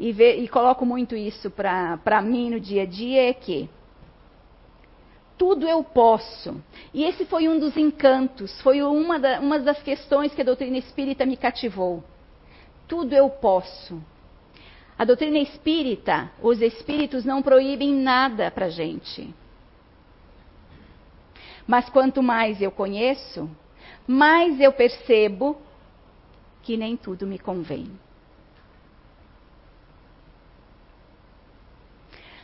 e, 0.00 0.12
ve, 0.12 0.34
e 0.36 0.48
coloco 0.48 0.84
muito 0.84 1.14
isso 1.14 1.48
para 1.48 2.20
mim 2.22 2.50
no 2.50 2.58
dia 2.58 2.82
a 2.82 2.86
dia, 2.86 3.30
é 3.30 3.32
que 3.32 3.70
tudo 5.38 5.68
eu 5.68 5.84
posso. 5.84 6.60
E 6.92 7.04
esse 7.04 7.24
foi 7.24 7.48
um 7.48 7.60
dos 7.60 7.76
encantos, 7.76 8.60
foi 8.62 8.82
uma, 8.82 9.18
da, 9.20 9.38
uma 9.38 9.60
das 9.60 9.80
questões 9.80 10.34
que 10.34 10.42
a 10.42 10.44
doutrina 10.44 10.76
espírita 10.76 11.24
me 11.24 11.36
cativou. 11.36 12.02
Tudo 12.88 13.14
eu 13.14 13.30
posso. 13.30 14.02
A 14.98 15.04
doutrina 15.04 15.38
espírita, 15.38 16.32
os 16.42 16.60
espíritos 16.60 17.24
não 17.24 17.40
proíbem 17.40 17.94
nada 17.94 18.50
para 18.50 18.68
gente. 18.68 19.32
Mas 21.68 21.86
quanto 21.90 22.22
mais 22.22 22.62
eu 22.62 22.70
conheço, 22.70 23.48
mais 24.06 24.58
eu 24.58 24.72
percebo 24.72 25.60
que 26.62 26.78
nem 26.78 26.96
tudo 26.96 27.26
me 27.26 27.38
convém. 27.38 27.92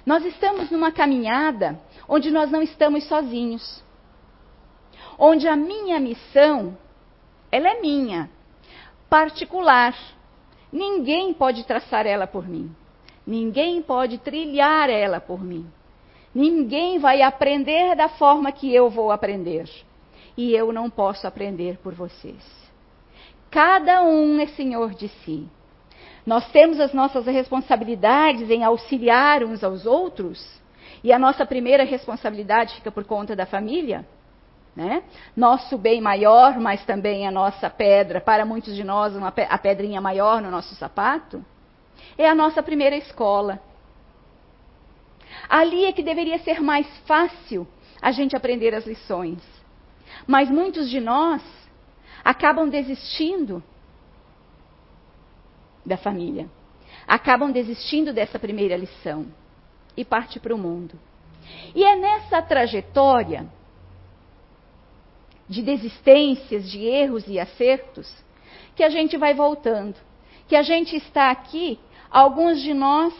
Nós 0.04 0.22
estamos 0.26 0.70
numa 0.70 0.92
caminhada 0.92 1.80
onde 2.06 2.30
nós 2.30 2.50
não 2.50 2.60
estamos 2.60 3.04
sozinhos. 3.08 3.82
Onde 5.18 5.48
a 5.48 5.56
minha 5.56 5.98
missão, 5.98 6.76
ela 7.50 7.70
é 7.70 7.80
minha, 7.80 8.28
particular. 9.08 9.96
Ninguém 10.70 11.32
pode 11.32 11.64
traçar 11.64 12.04
ela 12.04 12.26
por 12.26 12.46
mim. 12.46 12.76
Ninguém 13.26 13.80
pode 13.80 14.18
trilhar 14.18 14.90
ela 14.90 15.18
por 15.18 15.42
mim. 15.42 15.66
Ninguém 16.34 16.98
vai 16.98 17.22
aprender 17.22 17.94
da 17.94 18.08
forma 18.08 18.50
que 18.50 18.74
eu 18.74 18.90
vou 18.90 19.12
aprender. 19.12 19.70
E 20.36 20.52
eu 20.52 20.72
não 20.72 20.90
posso 20.90 21.26
aprender 21.26 21.78
por 21.78 21.94
vocês. 21.94 22.42
Cada 23.50 24.02
um 24.02 24.40
é 24.40 24.46
senhor 24.48 24.94
de 24.94 25.08
si. 25.08 25.48
Nós 26.26 26.50
temos 26.50 26.80
as 26.80 26.92
nossas 26.92 27.26
responsabilidades 27.26 28.50
em 28.50 28.64
auxiliar 28.64 29.44
uns 29.44 29.62
aos 29.62 29.86
outros, 29.86 30.60
e 31.02 31.12
a 31.12 31.18
nossa 31.18 31.44
primeira 31.44 31.84
responsabilidade 31.84 32.74
fica 32.74 32.90
por 32.90 33.04
conta 33.04 33.36
da 33.36 33.44
família. 33.44 34.06
Né? 34.74 35.04
Nosso 35.36 35.78
bem 35.78 36.00
maior, 36.00 36.58
mas 36.58 36.84
também 36.84 37.28
a 37.28 37.30
nossa 37.30 37.70
pedra, 37.70 38.20
para 38.20 38.44
muitos 38.44 38.74
de 38.74 38.82
nós, 38.82 39.14
uma, 39.14 39.28
a 39.28 39.58
pedrinha 39.58 40.00
maior 40.00 40.42
no 40.42 40.50
nosso 40.50 40.74
sapato, 40.74 41.44
é 42.18 42.28
a 42.28 42.34
nossa 42.34 42.62
primeira 42.62 42.96
escola. 42.96 43.60
Ali 45.48 45.84
é 45.84 45.92
que 45.92 46.02
deveria 46.02 46.38
ser 46.38 46.60
mais 46.60 46.86
fácil 47.06 47.66
a 48.00 48.12
gente 48.12 48.36
aprender 48.36 48.74
as 48.74 48.86
lições. 48.86 49.38
Mas 50.26 50.50
muitos 50.50 50.88
de 50.88 51.00
nós 51.00 51.42
acabam 52.24 52.68
desistindo 52.68 53.62
da 55.84 55.96
família. 55.96 56.48
Acabam 57.06 57.50
desistindo 57.50 58.12
dessa 58.12 58.38
primeira 58.38 58.76
lição 58.76 59.26
e 59.96 60.04
parte 60.04 60.40
para 60.40 60.54
o 60.54 60.58
mundo. 60.58 60.98
E 61.74 61.84
é 61.84 61.96
nessa 61.96 62.40
trajetória 62.40 63.46
de 65.48 65.62
desistências, 65.62 66.70
de 66.70 66.84
erros 66.84 67.26
e 67.28 67.38
acertos 67.38 68.10
que 68.74 68.82
a 68.82 68.88
gente 68.88 69.16
vai 69.16 69.34
voltando. 69.34 69.96
Que 70.48 70.56
a 70.56 70.62
gente 70.62 70.96
está 70.96 71.30
aqui, 71.30 71.78
alguns 72.10 72.60
de 72.60 72.72
nós, 72.74 73.14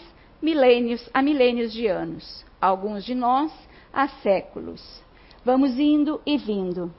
milênios, 0.44 1.08
há 1.12 1.22
milênios 1.22 1.72
de 1.72 1.86
anos. 1.86 2.44
Alguns 2.60 3.04
de 3.04 3.14
nós, 3.14 3.50
há 3.92 4.06
séculos. 4.22 5.02
Vamos 5.44 5.78
indo 5.78 6.20
e 6.24 6.36
vindo, 6.36 6.92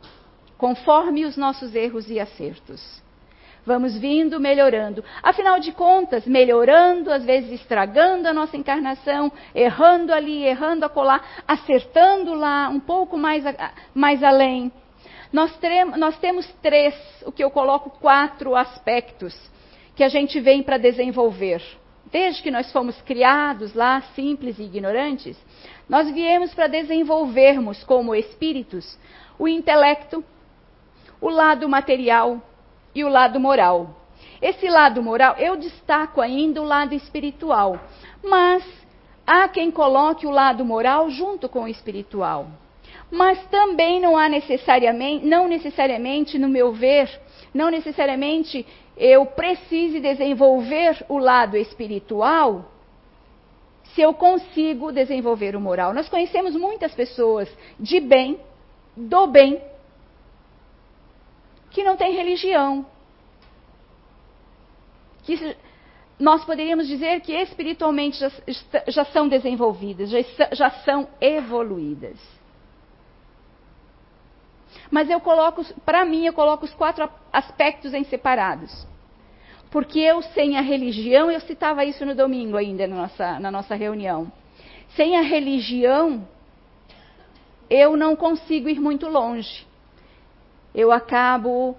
conforme 0.58 1.26
os 1.26 1.38
nossos 1.38 1.74
erros 1.76 2.10
e 2.10 2.20
acertos. 2.20 3.04
Vamos 3.66 3.98
vindo, 3.98 4.40
melhorando. 4.40 5.04
Afinal 5.24 5.60
de 5.60 5.72
contas, 5.72 6.26
melhorando, 6.28 7.12
às 7.12 7.24
vezes 7.24 7.52
estragando 7.52 8.28
a 8.28 8.34
nossa 8.34 8.56
encarnação, 8.56 9.32
errando 9.56 10.14
ali, 10.14 10.44
errando 10.44 10.86
acolá, 10.86 11.20
acertando 11.48 12.36
lá, 12.36 12.70
um 12.70 12.80
pouco 12.80 13.18
mais, 13.18 13.44
mais 13.94 14.24
além. 14.24 14.72
Nós, 15.34 15.52
nós 15.98 16.18
temos 16.20 16.48
três, 16.62 16.94
o 17.26 17.32
que 17.32 17.44
eu 17.44 17.50
coloco 17.50 17.90
quatro 18.00 18.56
aspectos 18.56 19.36
que 19.96 20.04
a 20.04 20.10
gente 20.10 20.40
vem 20.40 20.62
para 20.62 20.78
desenvolver. 20.78 21.62
Desde 22.16 22.42
que 22.42 22.50
nós 22.50 22.72
fomos 22.72 22.96
criados 23.02 23.74
lá, 23.74 24.02
simples 24.16 24.58
e 24.58 24.64
ignorantes, 24.64 25.38
nós 25.90 26.10
viemos 26.10 26.54
para 26.54 26.68
desenvolvermos 26.68 27.84
como 27.84 28.16
espíritos 28.16 28.98
o 29.38 29.50
intelecto, 29.50 30.24
o 31.20 31.28
lado 31.28 31.68
material 31.68 32.42
e 32.96 33.04
o 33.04 33.10
lado 33.10 33.38
moral. 33.38 33.98
Esse 34.42 34.70
lado 34.70 35.04
moral, 35.04 35.36
eu 35.38 35.58
destaco 35.58 36.22
ainda 36.22 36.62
o 36.62 36.64
lado 36.64 36.94
espiritual, 36.94 37.78
mas 38.24 38.64
há 39.28 39.50
quem 39.50 39.70
coloque 39.70 40.26
o 40.26 40.32
lado 40.32 40.64
moral 40.64 41.10
junto 41.10 41.50
com 41.50 41.64
o 41.64 41.68
espiritual. 41.68 42.48
Mas 43.12 43.44
também 43.48 44.00
não 44.00 44.18
há 44.18 44.28
necessariamente, 44.28 45.26
não 45.26 45.48
necessariamente, 45.48 46.38
no 46.38 46.50
meu 46.50 46.74
ver, 46.74 47.10
não 47.54 47.70
necessariamente 47.70 48.66
eu 48.98 49.26
precise 49.26 50.00
desenvolver 50.00 51.06
o 51.10 51.18
lado 51.18 51.58
espiritual 51.58 52.72
se 53.94 54.02
eu 54.02 54.14
consigo 54.14 54.92
desenvolver 54.92 55.56
o 55.56 55.62
moral. 55.62 55.94
Nós 55.94 56.10
conhecemos 56.10 56.56
muitas 56.56 56.94
pessoas 56.94 57.50
de 57.80 58.00
bem, 58.00 58.40
do 58.96 59.28
bem, 59.28 59.62
que 61.72 61.84
não 61.84 61.96
têm 61.96 62.14
religião. 62.14 62.86
Que 65.24 65.56
nós 66.20 66.44
poderíamos 66.46 66.88
dizer 66.88 67.22
que 67.22 67.34
espiritualmente 67.34 68.20
já, 68.20 68.32
já 68.88 69.06
são 69.06 69.28
desenvolvidas, 69.28 70.10
já, 70.10 70.20
já 70.52 70.70
são 70.70 71.08
evoluídas. 71.20 72.35
Mas 74.92 75.10
eu 75.10 75.20
coloco, 75.20 75.64
para 75.86 76.06
mim, 76.06 76.26
eu 76.26 76.34
coloco 76.34 76.66
os 76.66 76.74
quatro 76.74 77.10
aspectos 77.32 77.94
em 77.94 78.04
separados. 78.04 78.88
Porque 79.72 80.00
eu, 80.00 80.22
sem 80.22 80.58
a 80.58 80.62
religião, 80.62 81.30
eu 81.30 81.40
citava 81.42 81.84
isso 81.84 82.06
no 82.06 82.16
domingo 82.16 82.58
ainda 82.58 82.88
na 82.88 82.96
nossa, 82.96 83.40
na 83.40 83.52
nossa 83.52 83.76
reunião. 83.76 84.32
Sem 84.96 85.18
a 85.18 85.22
religião, 85.22 86.26
eu 87.70 87.98
não 87.98 88.16
consigo 88.16 88.70
ir 88.70 88.80
muito 88.80 89.08
longe 89.08 89.66
eu 90.76 90.92
acabo 90.92 91.78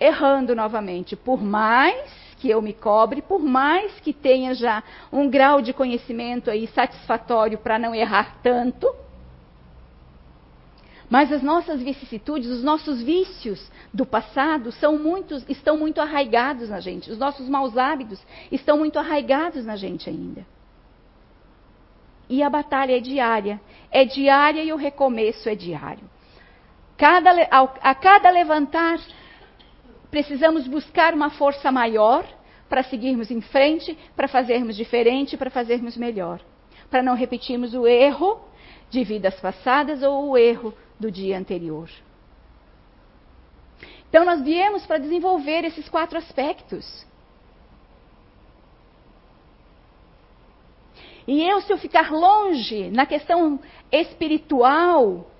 errando 0.00 0.56
novamente. 0.56 1.14
Por 1.14 1.42
mais 1.42 2.10
que 2.38 2.48
eu 2.48 2.62
me 2.62 2.72
cobre, 2.72 3.20
por 3.20 3.40
mais 3.40 4.00
que 4.00 4.12
tenha 4.12 4.54
já 4.54 4.82
um 5.12 5.28
grau 5.28 5.60
de 5.60 5.72
conhecimento 5.72 6.50
aí 6.50 6.66
satisfatório 6.68 7.58
para 7.58 7.78
não 7.78 7.94
errar 7.94 8.38
tanto, 8.42 8.90
mas 11.10 11.32
as 11.32 11.42
nossas 11.42 11.80
vicissitudes, 11.80 12.50
os 12.50 12.62
nossos 12.62 13.02
vícios 13.02 13.70
do 13.92 14.04
passado 14.04 14.70
são 14.72 14.98
muitos, 14.98 15.44
estão 15.48 15.76
muito 15.76 16.00
arraigados 16.00 16.68
na 16.68 16.80
gente. 16.80 17.10
Os 17.10 17.18
nossos 17.18 17.48
maus 17.48 17.78
hábitos 17.78 18.20
estão 18.52 18.76
muito 18.76 18.98
arraigados 18.98 19.64
na 19.64 19.74
gente 19.74 20.10
ainda. 20.10 20.46
E 22.28 22.42
a 22.42 22.50
batalha 22.50 22.94
é 22.94 23.00
diária. 23.00 23.58
É 23.90 24.04
diária 24.04 24.62
e 24.62 24.70
o 24.70 24.76
recomeço 24.76 25.48
é 25.48 25.54
diário. 25.54 26.04
Cada, 26.98 27.30
a 27.50 27.94
cada 27.94 28.28
levantar, 28.28 28.98
precisamos 30.10 30.66
buscar 30.66 31.14
uma 31.14 31.30
força 31.30 31.72
maior 31.72 32.26
para 32.68 32.82
seguirmos 32.82 33.30
em 33.30 33.40
frente, 33.40 33.96
para 34.14 34.28
fazermos 34.28 34.76
diferente, 34.76 35.38
para 35.38 35.48
fazermos 35.48 35.96
melhor. 35.96 36.40
Para 36.90 37.02
não 37.02 37.14
repetirmos 37.14 37.72
o 37.72 37.86
erro 37.86 38.40
de 38.90 39.02
vidas 39.04 39.40
passadas 39.40 40.02
ou 40.02 40.30
o 40.30 40.36
erro 40.36 40.74
do 40.98 41.10
dia 41.10 41.38
anterior. 41.38 41.88
Então, 44.08 44.24
nós 44.24 44.42
viemos 44.42 44.86
para 44.86 44.98
desenvolver 44.98 45.64
esses 45.64 45.88
quatro 45.88 46.16
aspectos. 46.18 47.06
E 51.26 51.42
eu, 51.42 51.60
se 51.60 51.70
eu 51.70 51.76
ficar 51.76 52.10
longe 52.10 52.90
na 52.90 53.04
questão 53.04 53.60
espiritual, 53.92 55.30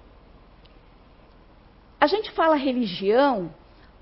a 1.98 2.06
gente 2.06 2.30
fala 2.32 2.56
religião 2.56 3.50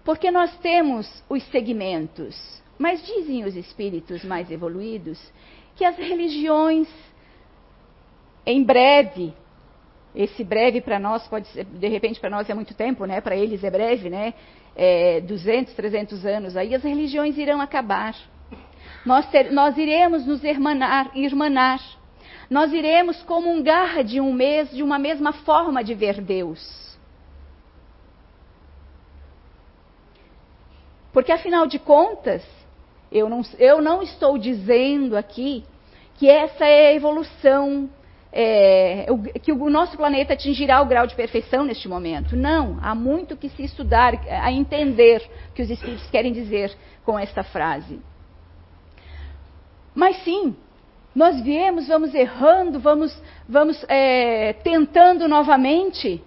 porque 0.05 0.31
nós 0.31 0.57
temos 0.59 1.23
os 1.29 1.42
segmentos, 1.51 2.37
mas 2.77 3.05
dizem 3.07 3.45
os 3.45 3.55
espíritos 3.55 4.25
mais 4.25 4.51
evoluídos 4.51 5.21
que 5.77 5.85
as 5.85 5.97
religiões, 5.97 6.88
em 8.45 8.64
breve, 8.64 9.33
esse 10.16 10.42
breve 10.42 10.81
para 10.81 10.98
nós 10.98 11.29
pode 11.29 11.46
ser, 11.48 11.64
de 11.64 11.88
repente 11.88 12.18
para 12.18 12.31
nós 12.31 12.48
é 12.48 12.55
muito 12.55 12.74
tempo, 12.74 13.05
né? 13.05 13.20
Para 13.20 13.37
eles 13.37 13.62
é 13.62 13.70
breve, 13.70 14.09
né? 14.09 14.33
É, 14.74 15.20
200, 15.20 15.74
300 15.74 16.24
anos 16.24 16.57
aí 16.57 16.74
as 16.74 16.83
religiões 16.83 17.37
irão 17.37 17.61
acabar. 17.61 18.16
Nós, 19.05 19.29
ter, 19.31 19.52
nós 19.52 19.76
iremos 19.76 20.26
nos 20.26 20.42
irmanar, 20.42 21.11
irmanar. 21.14 21.81
Nós 22.48 22.72
iremos 22.72 23.22
comungar 23.22 24.02
de 24.02 24.20
um 24.20 24.33
mês, 24.33 24.70
de 24.70 24.83
uma 24.83 24.98
mesma 24.98 25.33
forma 25.33 25.85
de 25.85 25.94
ver 25.94 26.20
Deus. 26.20 26.96
Porque 31.12 31.33
afinal 31.33 31.66
de 31.66 31.79
contas, 31.79 32.42
eu 33.12 33.29
não, 33.29 33.42
eu 33.59 33.81
não 33.81 34.02
estou 34.02 34.38
dizendo 34.38 35.16
aqui 35.16 35.64
que 36.16 36.29
essa 36.29 36.64
é 36.64 36.88
a 36.88 36.94
evolução, 36.94 37.88
é, 38.38 39.07
que 39.42 39.51
o 39.51 39.70
nosso 39.70 39.96
planeta 39.96 40.35
atingirá 40.35 40.83
o 40.83 40.87
grau 40.87 41.07
de 41.07 41.14
perfeição 41.14 41.64
neste 41.64 41.88
momento. 41.88 42.37
Não, 42.37 42.79
há 42.83 42.94
muito 42.94 43.35
que 43.35 43.49
se 43.49 43.62
estudar, 43.62 44.12
a 44.29 44.53
entender 44.53 45.22
o 45.51 45.55
que 45.55 45.62
os 45.62 45.70
espíritos 45.70 46.07
querem 46.11 46.33
dizer 46.33 46.77
com 47.03 47.18
esta 47.18 47.42
frase. 47.42 47.99
Mas 49.94 50.22
sim, 50.22 50.55
nós 51.14 51.40
viemos, 51.40 51.88
vamos 51.88 52.14
errando, 52.14 52.79
vamos, 52.79 53.22
vamos 53.49 53.83
é, 53.88 54.53
tentando 54.53 55.27
novamente. 55.27 56.22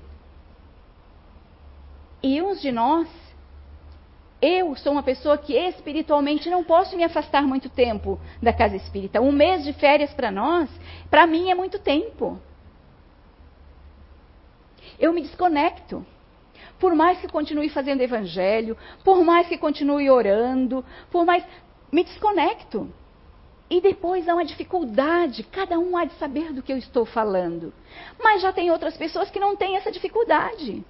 E 2.23 2.41
uns 2.41 2.59
de 2.59 2.71
nós 2.71 3.07
eu 4.41 4.75
sou 4.77 4.93
uma 4.93 5.03
pessoa 5.03 5.37
que 5.37 5.53
espiritualmente 5.53 6.49
não 6.49 6.63
posso 6.63 6.95
me 6.95 7.03
afastar 7.03 7.43
muito 7.43 7.69
tempo 7.69 8.19
da 8.41 8.53
casa 8.53 8.75
espírita. 8.75 9.19
Um 9.19 9.31
mês 9.31 9.63
de 9.63 9.73
férias 9.73 10.13
para 10.13 10.31
nós, 10.31 10.69
para 11.09 11.27
mim 11.27 11.49
é 11.49 11.55
muito 11.55 11.77
tempo. 11.79 12.39
Eu 14.97 15.11
me 15.11 15.21
desconecto. 15.21 16.05
Por 16.79 16.95
mais 16.95 17.19
que 17.19 17.27
continue 17.27 17.69
fazendo 17.69 18.01
evangelho, 18.01 18.77
por 19.03 19.23
mais 19.25 19.47
que 19.47 19.57
continue 19.57 20.09
orando, 20.09 20.85
por 21.11 21.25
mais. 21.25 21.43
Me 21.91 22.03
desconecto. 22.03 22.89
E 23.69 23.81
depois 23.81 24.27
há 24.27 24.33
uma 24.33 24.45
dificuldade, 24.45 25.43
cada 25.43 25.77
um 25.77 25.95
há 25.97 26.05
de 26.05 26.13
saber 26.13 26.53
do 26.53 26.63
que 26.63 26.71
eu 26.71 26.77
estou 26.77 27.05
falando. 27.05 27.73
Mas 28.23 28.41
já 28.41 28.53
tem 28.53 28.71
outras 28.71 28.95
pessoas 28.95 29.29
que 29.29 29.39
não 29.39 29.55
têm 29.55 29.75
essa 29.75 29.91
dificuldade 29.91 30.83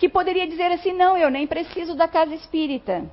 que 0.00 0.08
poderia 0.08 0.48
dizer 0.48 0.72
assim: 0.72 0.94
não, 0.94 1.16
eu 1.16 1.30
nem 1.30 1.46
preciso 1.46 1.94
da 1.94 2.08
casa 2.08 2.34
espírita. 2.34 3.04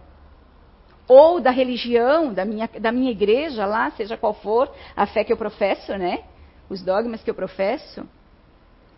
Ou 1.05 1.39
da 1.39 1.51
religião, 1.51 2.33
da 2.33 2.45
minha, 2.45 2.67
da 2.79 2.91
minha 2.91 3.11
igreja 3.11 3.65
lá, 3.65 3.91
seja 3.91 4.17
qual 4.17 4.33
for 4.33 4.73
a 4.95 5.05
fé 5.05 5.23
que 5.23 5.31
eu 5.31 5.37
professo, 5.37 5.95
né? 5.97 6.23
Os 6.69 6.81
dogmas 6.81 7.21
que 7.21 7.29
eu 7.29 7.35
professo. 7.35 8.07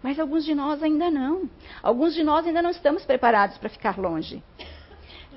Mas 0.01 0.19
alguns 0.19 0.45
de 0.45 0.55
nós 0.55 0.81
ainda 0.81 1.11
não. 1.11 1.49
Alguns 1.83 2.13
de 2.13 2.23
nós 2.23 2.45
ainda 2.45 2.61
não 2.61 2.69
estamos 2.69 3.03
preparados 3.05 3.57
para 3.57 3.69
ficar 3.69 3.97
longe. 3.97 4.41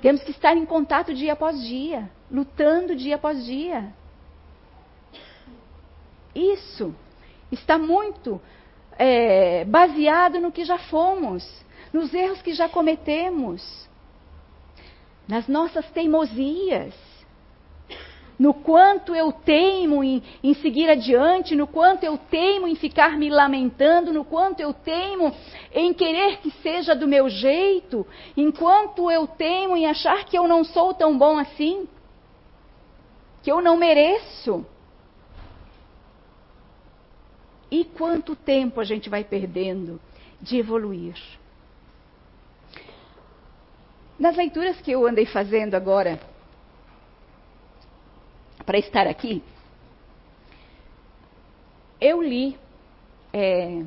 Temos 0.01 0.23
que 0.23 0.31
estar 0.31 0.55
em 0.55 0.65
contato 0.65 1.13
dia 1.13 1.33
após 1.33 1.61
dia, 1.61 2.09
lutando 2.31 2.95
dia 2.95 3.15
após 3.15 3.45
dia. 3.45 3.93
Isso 6.33 6.93
está 7.51 7.77
muito 7.77 8.41
é, 8.97 9.65
baseado 9.65 10.39
no 10.39 10.51
que 10.51 10.65
já 10.65 10.77
fomos 10.77 11.63
nos 11.93 12.11
erros 12.11 12.41
que 12.41 12.53
já 12.53 12.67
cometemos, 12.67 13.87
nas 15.27 15.47
nossas 15.47 15.89
teimosias, 15.91 16.93
no 18.37 18.53
quanto 18.53 19.15
eu 19.15 19.31
teimo 19.31 20.03
em, 20.03 20.21
em, 20.43 20.53
seguir 20.55 20.89
adiante, 20.89 21.55
no 21.55 21.67
quanto 21.67 22.03
eu 22.03 22.17
teimo 22.17 22.67
em 22.67 22.75
ficar 22.75 23.17
me 23.17 23.29
lamentando, 23.29 24.11
no 24.11 24.25
quanto 24.25 24.59
eu 24.59 24.73
teimo 24.73 25.33
em 25.71 25.93
querer 25.93 26.37
que 26.37 26.49
seja 26.61 26.95
do 26.95 27.07
meu 27.07 27.29
jeito, 27.29 28.05
enquanto 28.35 29.09
eu 29.11 29.27
teimo 29.27 29.77
em 29.77 29.85
achar 29.85 30.25
que 30.25 30.37
eu 30.37 30.47
não 30.47 30.63
sou 30.63 30.93
tão 30.95 31.15
bom 31.15 31.37
assim, 31.37 31.87
que 33.43 33.51
eu 33.51 33.61
não 33.61 33.77
mereço. 33.77 34.65
E 37.69 37.85
quanto 37.85 38.35
tempo 38.35 38.79
a 38.79 38.83
gente 38.83 39.09
vai 39.09 39.23
perdendo 39.23 40.01
de 40.41 40.57
evoluir? 40.57 41.15
Nas 44.17 44.35
leituras 44.35 44.79
que 44.81 44.91
eu 44.91 45.05
andei 45.07 45.25
fazendo 45.25 45.75
agora, 45.75 46.19
para 48.65 48.77
estar 48.77 49.07
aqui, 49.07 49.43
eu 51.99 52.21
li 52.21 52.57
é, 53.33 53.83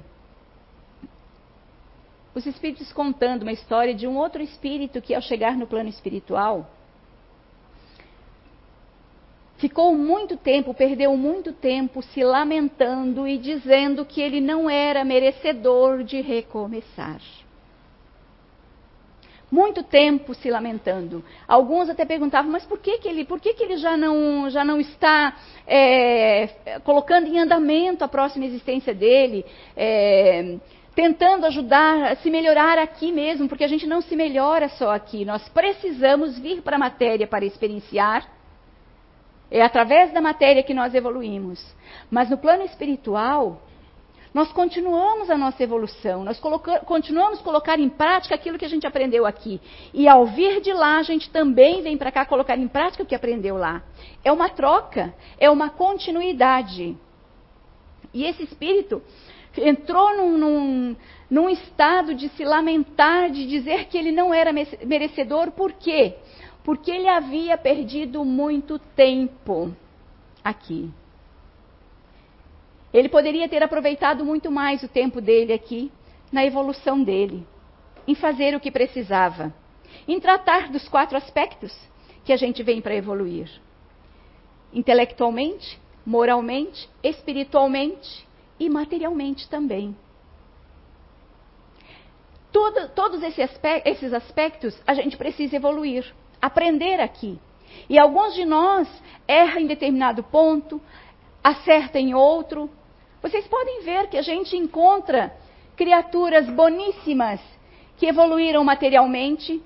os 2.34 2.44
espíritos 2.44 2.92
contando 2.92 3.42
uma 3.42 3.52
história 3.52 3.94
de 3.94 4.06
um 4.06 4.16
outro 4.16 4.42
espírito 4.42 5.00
que, 5.00 5.14
ao 5.14 5.22
chegar 5.22 5.56
no 5.56 5.66
plano 5.66 5.88
espiritual, 5.88 6.68
ficou 9.56 9.94
muito 9.94 10.36
tempo, 10.36 10.74
perdeu 10.74 11.16
muito 11.16 11.52
tempo 11.52 12.02
se 12.02 12.22
lamentando 12.22 13.26
e 13.26 13.38
dizendo 13.38 14.04
que 14.04 14.20
ele 14.20 14.40
não 14.40 14.68
era 14.68 15.04
merecedor 15.04 16.02
de 16.04 16.20
recomeçar. 16.20 17.20
Muito 19.56 19.82
tempo 19.82 20.34
se 20.34 20.50
lamentando. 20.50 21.24
Alguns 21.48 21.88
até 21.88 22.04
perguntavam, 22.04 22.52
mas 22.52 22.66
por 22.66 22.78
que, 22.78 22.98
que 22.98 23.08
ele, 23.08 23.24
por 23.24 23.40
que, 23.40 23.54
que 23.54 23.64
ele 23.64 23.78
já 23.78 23.96
não, 23.96 24.50
já 24.50 24.62
não 24.62 24.78
está 24.78 25.34
é, 25.66 26.78
colocando 26.84 27.26
em 27.26 27.38
andamento 27.38 28.04
a 28.04 28.08
próxima 28.08 28.44
existência 28.44 28.94
dele? 28.94 29.46
É, 29.74 30.56
tentando 30.94 31.46
ajudar 31.46 32.12
a 32.12 32.16
se 32.16 32.30
melhorar 32.30 32.78
aqui 32.78 33.10
mesmo, 33.10 33.48
porque 33.48 33.64
a 33.64 33.68
gente 33.68 33.86
não 33.86 34.02
se 34.02 34.14
melhora 34.14 34.68
só 34.68 34.90
aqui. 34.90 35.24
Nós 35.24 35.48
precisamos 35.48 36.38
vir 36.38 36.60
para 36.60 36.76
a 36.76 36.78
matéria 36.78 37.26
para 37.26 37.46
experienciar 37.46 38.28
é 39.50 39.62
através 39.62 40.12
da 40.12 40.20
matéria 40.20 40.62
que 40.62 40.74
nós 40.74 40.94
evoluímos. 40.94 41.64
Mas 42.10 42.28
no 42.28 42.36
plano 42.36 42.64
espiritual, 42.64 43.62
nós 44.36 44.52
continuamos 44.52 45.30
a 45.30 45.38
nossa 45.38 45.62
evolução, 45.62 46.22
nós 46.22 46.38
coloca 46.38 46.80
continuamos 46.80 47.40
a 47.40 47.42
colocar 47.42 47.80
em 47.80 47.88
prática 47.88 48.34
aquilo 48.34 48.58
que 48.58 48.66
a 48.66 48.68
gente 48.68 48.86
aprendeu 48.86 49.24
aqui. 49.24 49.58
E 49.94 50.06
ao 50.06 50.26
vir 50.26 50.60
de 50.60 50.74
lá, 50.74 50.98
a 50.98 51.02
gente 51.02 51.30
também 51.30 51.80
vem 51.80 51.96
para 51.96 52.12
cá 52.12 52.26
colocar 52.26 52.58
em 52.58 52.68
prática 52.68 53.02
o 53.02 53.06
que 53.06 53.14
aprendeu 53.14 53.56
lá. 53.56 53.82
É 54.22 54.30
uma 54.30 54.50
troca, 54.50 55.14
é 55.38 55.48
uma 55.48 55.70
continuidade. 55.70 56.94
E 58.12 58.24
esse 58.24 58.42
espírito 58.42 59.02
entrou 59.56 60.14
num, 60.14 60.36
num, 60.36 60.96
num 61.30 61.48
estado 61.48 62.14
de 62.14 62.28
se 62.28 62.44
lamentar, 62.44 63.30
de 63.30 63.46
dizer 63.46 63.86
que 63.86 63.96
ele 63.96 64.12
não 64.12 64.34
era 64.34 64.52
merecedor, 64.52 65.50
por 65.52 65.72
quê? 65.72 66.14
porque 66.66 66.90
ele 66.90 67.08
havia 67.08 67.56
perdido 67.56 68.24
muito 68.24 68.76
tempo 68.76 69.72
aqui. 70.42 70.90
Ele 72.96 73.10
poderia 73.10 73.46
ter 73.46 73.62
aproveitado 73.62 74.24
muito 74.24 74.50
mais 74.50 74.82
o 74.82 74.88
tempo 74.88 75.20
dele 75.20 75.52
aqui, 75.52 75.92
na 76.32 76.46
evolução 76.46 77.02
dele, 77.02 77.46
em 78.08 78.14
fazer 78.14 78.56
o 78.56 78.60
que 78.60 78.70
precisava, 78.70 79.52
em 80.08 80.18
tratar 80.18 80.70
dos 80.70 80.88
quatro 80.88 81.14
aspectos 81.14 81.76
que 82.24 82.32
a 82.32 82.38
gente 82.38 82.62
vem 82.62 82.80
para 82.80 82.94
evoluir: 82.94 83.50
intelectualmente, 84.72 85.78
moralmente, 86.06 86.88
espiritualmente 87.02 88.26
e 88.58 88.70
materialmente 88.70 89.46
também. 89.46 89.94
Todo, 92.50 92.88
todos 92.94 93.22
esses 93.22 94.14
aspectos 94.14 94.74
a 94.86 94.94
gente 94.94 95.18
precisa 95.18 95.56
evoluir 95.56 96.14
aprender 96.40 96.98
aqui. 96.98 97.38
E 97.90 97.98
alguns 97.98 98.34
de 98.34 98.46
nós 98.46 98.88
erram 99.28 99.60
em 99.60 99.66
determinado 99.66 100.22
ponto, 100.22 100.80
acertam 101.44 102.00
em 102.00 102.14
outro. 102.14 102.70
Vocês 103.22 103.46
podem 103.46 103.82
ver 103.82 104.08
que 104.08 104.16
a 104.16 104.22
gente 104.22 104.56
encontra 104.56 105.34
criaturas 105.76 106.48
boníssimas 106.48 107.40
que 107.96 108.06
evoluíram 108.06 108.62
materialmente, 108.64 109.62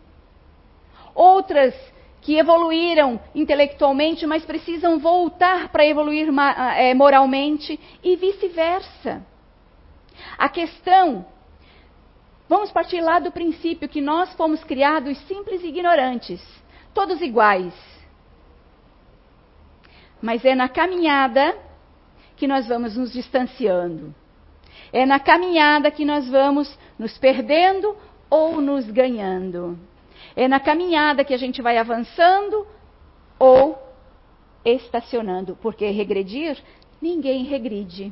outras 1.14 1.74
que 2.20 2.36
evoluíram 2.36 3.20
intelectualmente, 3.34 4.26
mas 4.26 4.44
precisam 4.44 4.98
voltar 4.98 5.68
para 5.68 5.86
evoluir 5.86 6.28
é, 6.76 6.94
moralmente 6.94 7.78
e 8.02 8.16
vice-versa. 8.16 9.24
A 10.36 10.48
questão, 10.48 11.24
vamos 12.48 12.70
partir 12.70 13.00
lá 13.00 13.18
do 13.18 13.32
princípio 13.32 13.88
que 13.88 14.00
nós 14.00 14.32
fomos 14.34 14.62
criados 14.64 15.18
simples 15.26 15.62
e 15.62 15.68
ignorantes 15.68 16.40
todos 16.92 17.20
iguais. 17.20 17.74
Mas 20.20 20.44
é 20.44 20.54
na 20.54 20.68
caminhada 20.68 21.56
que 22.40 22.48
nós 22.48 22.66
vamos 22.66 22.96
nos 22.96 23.12
distanciando. 23.12 24.14
É 24.90 25.04
na 25.04 25.20
caminhada 25.20 25.90
que 25.90 26.06
nós 26.06 26.26
vamos 26.26 26.74
nos 26.98 27.18
perdendo 27.18 27.94
ou 28.30 28.62
nos 28.62 28.90
ganhando. 28.90 29.78
É 30.34 30.48
na 30.48 30.58
caminhada 30.58 31.22
que 31.22 31.34
a 31.34 31.36
gente 31.36 31.60
vai 31.60 31.76
avançando 31.76 32.66
ou 33.38 33.78
estacionando, 34.64 35.54
porque 35.60 35.90
regredir, 35.90 36.56
ninguém 37.00 37.44
regride. 37.44 38.10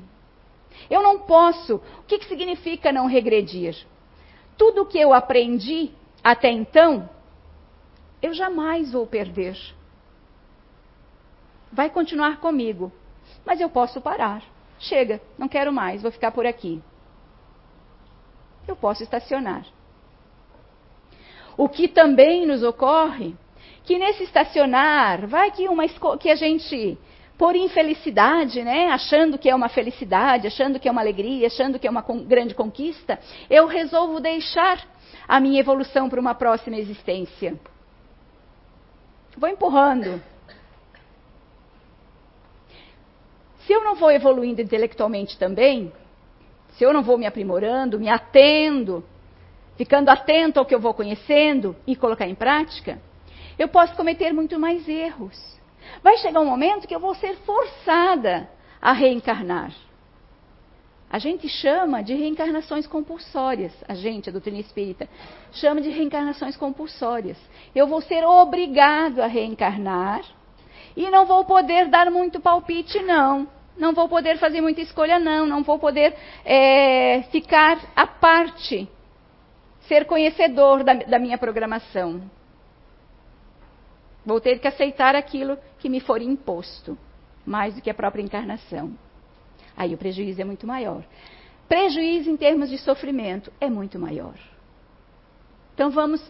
Eu 0.90 1.02
não 1.02 1.20
posso. 1.20 1.76
O 1.76 2.02
que, 2.06 2.18
que 2.18 2.26
significa 2.26 2.92
não 2.92 3.06
regredir? 3.06 3.86
Tudo 4.58 4.84
que 4.84 4.98
eu 4.98 5.14
aprendi 5.14 5.90
até 6.22 6.50
então, 6.50 7.08
eu 8.20 8.34
jamais 8.34 8.92
vou 8.92 9.06
perder. 9.06 9.56
Vai 11.72 11.88
continuar 11.88 12.40
comigo, 12.40 12.92
mas 13.48 13.62
eu 13.62 13.70
posso 13.70 13.98
parar. 13.98 14.42
Chega, 14.78 15.22
não 15.38 15.48
quero 15.48 15.72
mais, 15.72 16.02
vou 16.02 16.12
ficar 16.12 16.30
por 16.30 16.44
aqui. 16.44 16.82
Eu 18.66 18.76
posso 18.76 19.02
estacionar. 19.02 19.64
O 21.56 21.66
que 21.66 21.88
também 21.88 22.44
nos 22.44 22.62
ocorre, 22.62 23.34
que 23.84 23.98
nesse 23.98 24.24
estacionar, 24.24 25.26
vai 25.26 25.50
que 25.50 25.66
uma 25.66 25.88
que 26.18 26.28
a 26.28 26.34
gente 26.34 26.98
por 27.38 27.56
infelicidade, 27.56 28.62
né, 28.62 28.90
achando 28.90 29.38
que 29.38 29.48
é 29.48 29.54
uma 29.54 29.70
felicidade, 29.70 30.46
achando 30.46 30.78
que 30.78 30.86
é 30.86 30.90
uma 30.90 31.00
alegria, 31.00 31.46
achando 31.46 31.78
que 31.78 31.86
é 31.86 31.90
uma 31.90 32.04
grande 32.26 32.54
conquista, 32.54 33.18
eu 33.48 33.66
resolvo 33.66 34.20
deixar 34.20 34.86
a 35.26 35.40
minha 35.40 35.58
evolução 35.58 36.10
para 36.10 36.20
uma 36.20 36.34
próxima 36.34 36.76
existência. 36.76 37.58
Vou 39.38 39.48
empurrando. 39.48 40.20
Se 43.68 43.74
eu 43.74 43.84
não 43.84 43.94
vou 43.96 44.10
evoluindo 44.10 44.62
intelectualmente 44.62 45.36
também, 45.36 45.92
se 46.70 46.82
eu 46.82 46.90
não 46.90 47.02
vou 47.02 47.18
me 47.18 47.26
aprimorando, 47.26 48.00
me 48.00 48.08
atendo, 48.08 49.04
ficando 49.76 50.08
atento 50.08 50.58
ao 50.58 50.64
que 50.64 50.74
eu 50.74 50.80
vou 50.80 50.94
conhecendo 50.94 51.76
e 51.86 51.94
colocar 51.94 52.26
em 52.26 52.34
prática, 52.34 52.98
eu 53.58 53.68
posso 53.68 53.94
cometer 53.94 54.32
muito 54.32 54.58
mais 54.58 54.88
erros. 54.88 55.38
Vai 56.02 56.16
chegar 56.16 56.40
um 56.40 56.46
momento 56.46 56.88
que 56.88 56.94
eu 56.94 56.98
vou 56.98 57.14
ser 57.16 57.36
forçada 57.44 58.48
a 58.80 58.92
reencarnar. 58.92 59.70
A 61.10 61.18
gente 61.18 61.46
chama 61.46 62.02
de 62.02 62.14
reencarnações 62.14 62.86
compulsórias. 62.86 63.74
A 63.86 63.92
gente, 63.92 64.30
a 64.30 64.32
doutrina 64.32 64.60
espírita, 64.60 65.06
chama 65.52 65.82
de 65.82 65.90
reencarnações 65.90 66.56
compulsórias. 66.56 67.36
Eu 67.74 67.86
vou 67.86 68.00
ser 68.00 68.24
obrigado 68.24 69.20
a 69.20 69.26
reencarnar 69.26 70.22
e 70.96 71.10
não 71.10 71.26
vou 71.26 71.44
poder 71.44 71.88
dar 71.88 72.10
muito 72.10 72.40
palpite, 72.40 73.02
não. 73.02 73.57
Não 73.78 73.94
vou 73.94 74.08
poder 74.08 74.38
fazer 74.38 74.60
muita 74.60 74.80
escolha, 74.80 75.18
não. 75.18 75.46
Não 75.46 75.62
vou 75.62 75.78
poder 75.78 76.14
é, 76.44 77.22
ficar 77.30 77.78
à 77.94 78.06
parte, 78.06 78.88
ser 79.86 80.04
conhecedor 80.04 80.82
da, 80.82 80.94
da 80.94 81.18
minha 81.18 81.38
programação. 81.38 82.20
Vou 84.26 84.40
ter 84.40 84.58
que 84.58 84.68
aceitar 84.68 85.14
aquilo 85.14 85.56
que 85.78 85.88
me 85.88 86.00
for 86.00 86.20
imposto, 86.20 86.98
mais 87.46 87.74
do 87.74 87.80
que 87.80 87.88
a 87.88 87.94
própria 87.94 88.22
encarnação. 88.22 88.92
Aí 89.76 89.94
o 89.94 89.98
prejuízo 89.98 90.40
é 90.42 90.44
muito 90.44 90.66
maior. 90.66 91.04
Prejuízo 91.68 92.28
em 92.28 92.36
termos 92.36 92.68
de 92.68 92.78
sofrimento 92.78 93.52
é 93.60 93.70
muito 93.70 93.98
maior. 93.98 94.34
Então 95.72 95.90
vamos 95.90 96.20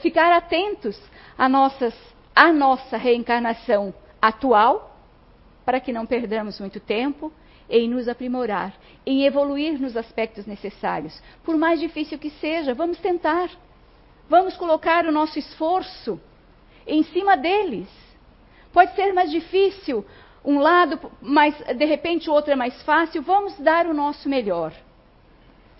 ficar 0.00 0.32
atentos 0.32 1.00
à, 1.38 1.48
nossas, 1.48 1.94
à 2.34 2.52
nossa 2.52 2.96
reencarnação 2.96 3.94
atual, 4.20 4.91
para 5.64 5.80
que 5.80 5.92
não 5.92 6.06
perdamos 6.06 6.58
muito 6.60 6.80
tempo 6.80 7.32
em 7.68 7.88
nos 7.88 8.08
aprimorar, 8.08 8.74
em 9.06 9.24
evoluir 9.24 9.80
nos 9.80 9.96
aspectos 9.96 10.46
necessários. 10.46 11.22
Por 11.42 11.56
mais 11.56 11.80
difícil 11.80 12.18
que 12.18 12.30
seja, 12.30 12.74
vamos 12.74 12.98
tentar. 12.98 13.50
Vamos 14.28 14.56
colocar 14.56 15.06
o 15.06 15.12
nosso 15.12 15.38
esforço 15.38 16.20
em 16.86 17.02
cima 17.04 17.36
deles. 17.36 17.88
Pode 18.72 18.94
ser 18.94 19.12
mais 19.12 19.30
difícil, 19.30 20.04
um 20.44 20.58
lado, 20.58 20.98
mas 21.20 21.54
de 21.56 21.84
repente 21.84 22.28
o 22.28 22.32
outro 22.32 22.52
é 22.52 22.56
mais 22.56 22.82
fácil, 22.82 23.22
vamos 23.22 23.58
dar 23.58 23.86
o 23.86 23.94
nosso 23.94 24.28
melhor. 24.28 24.72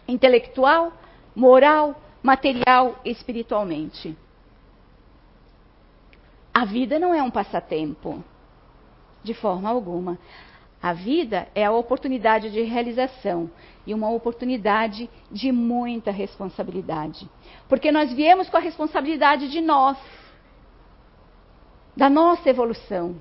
Intelectual, 0.06 0.92
moral, 1.34 2.00
material, 2.22 3.00
espiritualmente. 3.04 4.16
A 6.54 6.64
vida 6.64 6.98
não 6.98 7.14
é 7.14 7.22
um 7.22 7.30
passatempo, 7.30 8.22
de 9.22 9.34
forma 9.34 9.68
alguma. 9.68 10.18
A 10.82 10.92
vida 10.92 11.46
é 11.54 11.64
a 11.64 11.70
oportunidade 11.70 12.50
de 12.50 12.62
realização 12.62 13.48
e 13.86 13.94
uma 13.94 14.10
oportunidade 14.10 15.08
de 15.30 15.52
muita 15.52 16.10
responsabilidade. 16.10 17.30
Porque 17.68 17.92
nós 17.92 18.12
viemos 18.12 18.48
com 18.48 18.56
a 18.56 18.60
responsabilidade 18.60 19.48
de 19.48 19.60
nós, 19.60 19.96
da 21.96 22.10
nossa 22.10 22.50
evolução. 22.50 23.14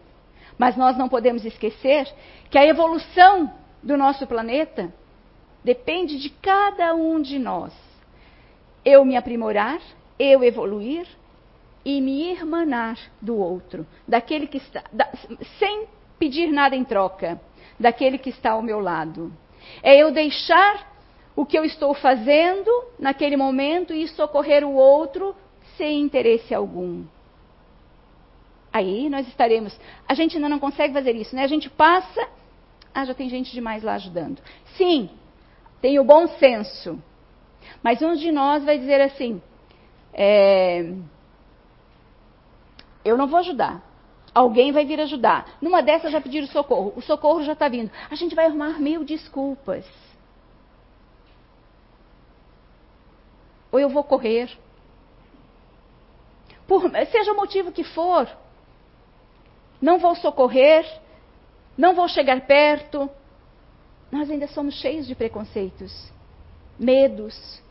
Mas 0.57 0.75
nós 0.75 0.97
não 0.97 1.07
podemos 1.07 1.45
esquecer 1.45 2.11
que 2.49 2.57
a 2.57 2.65
evolução 2.65 3.53
do 3.83 3.95
nosso 3.95 4.25
planeta 4.25 4.91
depende 5.63 6.17
de 6.17 6.29
cada 6.29 6.95
um 6.95 7.21
de 7.21 7.37
nós. 7.37 7.73
Eu 8.83 9.05
me 9.05 9.15
aprimorar, 9.15 9.79
eu 10.17 10.43
evoluir 10.43 11.07
e 11.83 11.99
me 11.99 12.31
irmanar 12.31 12.97
do 13.21 13.37
outro, 13.37 13.85
daquele 14.07 14.47
que 14.47 14.57
está, 14.57 14.83
da, 14.91 15.09
sem 15.57 15.87
pedir 16.19 16.51
nada 16.51 16.75
em 16.75 16.83
troca 16.83 17.39
daquele 17.79 18.17
que 18.17 18.29
está 18.29 18.51
ao 18.51 18.61
meu 18.61 18.79
lado. 18.79 19.33
É 19.81 19.97
eu 19.97 20.11
deixar 20.11 20.87
o 21.35 21.45
que 21.45 21.57
eu 21.57 21.65
estou 21.65 21.93
fazendo 21.93 22.69
naquele 22.99 23.35
momento 23.35 23.93
e 23.93 24.07
socorrer 24.07 24.63
o 24.63 24.73
outro 24.73 25.35
sem 25.77 26.01
interesse 26.01 26.53
algum. 26.53 27.03
Aí 28.71 29.09
nós 29.09 29.27
estaremos. 29.27 29.77
A 30.07 30.13
gente 30.13 30.37
ainda 30.37 30.47
não 30.47 30.59
consegue 30.59 30.93
fazer 30.93 31.15
isso, 31.15 31.35
né? 31.35 31.43
A 31.43 31.47
gente 31.47 31.69
passa. 31.69 32.27
Ah, 32.93 33.05
já 33.05 33.13
tem 33.13 33.29
gente 33.29 33.51
demais 33.51 33.83
lá 33.83 33.95
ajudando. 33.95 34.41
Sim, 34.77 35.09
tem 35.81 35.99
o 35.99 36.03
bom 36.03 36.27
senso. 36.27 37.01
Mas 37.83 38.01
um 38.01 38.15
de 38.15 38.31
nós 38.31 38.63
vai 38.63 38.77
dizer 38.77 39.01
assim: 39.01 39.41
é, 40.13 40.93
Eu 43.03 43.17
não 43.17 43.27
vou 43.27 43.39
ajudar. 43.39 43.81
Alguém 44.33 44.71
vai 44.71 44.85
vir 44.85 44.99
ajudar. 45.01 45.57
Numa 45.61 45.81
dessas 45.81 46.11
já 46.11 46.21
pediram 46.21 46.47
socorro. 46.47 46.93
O 46.95 47.01
socorro 47.01 47.43
já 47.43 47.53
está 47.53 47.67
vindo. 47.67 47.91
A 48.09 48.15
gente 48.15 48.35
vai 48.35 48.45
arrumar 48.45 48.79
mil 48.79 49.03
desculpas. 49.03 49.85
Ou 53.71 53.79
eu 53.79 53.89
vou 53.89 54.03
correr. 54.03 54.49
Por, 56.67 56.89
seja 57.11 57.33
o 57.33 57.35
motivo 57.35 57.71
que 57.71 57.83
for. 57.83 58.29
Não 59.81 59.99
vou 59.99 60.15
socorrer. 60.15 60.85
Não 61.77 61.93
vou 61.93 62.07
chegar 62.07 62.39
perto. 62.41 63.09
Nós 64.11 64.29
ainda 64.29 64.47
somos 64.47 64.75
cheios 64.75 65.07
de 65.07 65.15
preconceitos, 65.15 66.11
medos, 66.77 67.61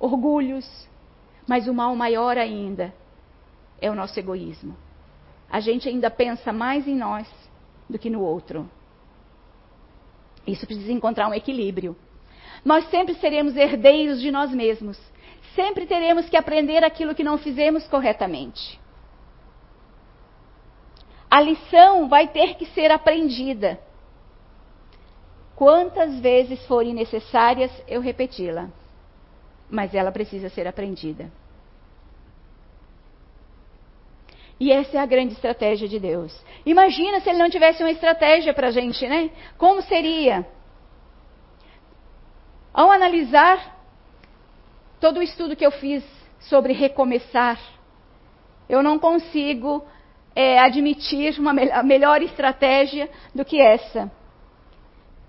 orgulhos. 0.00 0.66
Mas 1.46 1.68
o 1.68 1.74
mal 1.74 1.94
maior 1.94 2.36
ainda 2.36 2.92
é 3.80 3.90
o 3.90 3.94
nosso 3.94 4.18
egoísmo 4.18 4.76
a 5.48 5.60
gente 5.60 5.88
ainda 5.88 6.10
pensa 6.10 6.52
mais 6.52 6.86
em 6.86 6.96
nós 6.96 7.28
do 7.88 7.98
que 7.98 8.10
no 8.10 8.20
outro. 8.20 8.68
Isso 10.46 10.66
precisa 10.66 10.92
encontrar 10.92 11.28
um 11.28 11.34
equilíbrio. 11.34 11.96
Nós 12.64 12.88
sempre 12.90 13.14
seremos 13.14 13.56
herdeiros 13.56 14.20
de 14.20 14.30
nós 14.30 14.50
mesmos. 14.50 14.98
Sempre 15.54 15.86
teremos 15.86 16.28
que 16.28 16.36
aprender 16.36 16.84
aquilo 16.84 17.14
que 17.14 17.24
não 17.24 17.38
fizemos 17.38 17.86
corretamente. 17.86 18.80
A 21.30 21.40
lição 21.40 22.08
vai 22.08 22.28
ter 22.28 22.54
que 22.54 22.66
ser 22.66 22.90
aprendida. 22.90 23.80
Quantas 25.54 26.18
vezes 26.20 26.64
forem 26.66 26.92
necessárias, 26.92 27.70
eu 27.88 28.00
repeti-la. 28.00 28.68
Mas 29.70 29.94
ela 29.94 30.12
precisa 30.12 30.48
ser 30.48 30.66
aprendida. 30.66 31.30
E 34.58 34.72
essa 34.72 34.96
é 34.96 35.00
a 35.00 35.06
grande 35.06 35.34
estratégia 35.34 35.86
de 35.86 36.00
Deus. 36.00 36.34
Imagina 36.64 37.20
se 37.20 37.28
ele 37.28 37.38
não 37.38 37.50
tivesse 37.50 37.82
uma 37.82 37.90
estratégia 37.90 38.54
para 38.54 38.68
a 38.68 38.70
gente, 38.70 39.06
né? 39.06 39.30
Como 39.58 39.82
seria? 39.82 40.46
Ao 42.72 42.90
analisar 42.90 43.76
todo 44.98 45.18
o 45.18 45.22
estudo 45.22 45.56
que 45.56 45.64
eu 45.64 45.70
fiz 45.70 46.02
sobre 46.40 46.72
recomeçar, 46.72 47.60
eu 48.68 48.82
não 48.82 48.98
consigo 48.98 49.84
é, 50.34 50.58
admitir 50.58 51.38
uma 51.38 51.52
me 51.52 51.70
melhor 51.82 52.22
estratégia 52.22 53.08
do 53.34 53.44
que 53.44 53.60
essa 53.60 54.10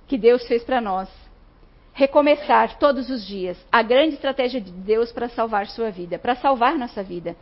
que 0.07 0.17
Deus 0.17 0.47
fez 0.47 0.63
para 0.63 0.79
nós. 0.79 1.09
Recomeçar 1.93 2.77
todos 2.77 3.09
os 3.09 3.25
dias. 3.25 3.57
A 3.71 3.81
grande 3.81 4.15
estratégia 4.15 4.61
de 4.61 4.71
Deus 4.71 5.11
para 5.11 5.27
salvar 5.29 5.67
sua 5.67 5.89
vida, 5.91 6.17
para 6.17 6.35
salvar 6.35 6.77
nossa 6.77 7.03
vida. 7.03 7.35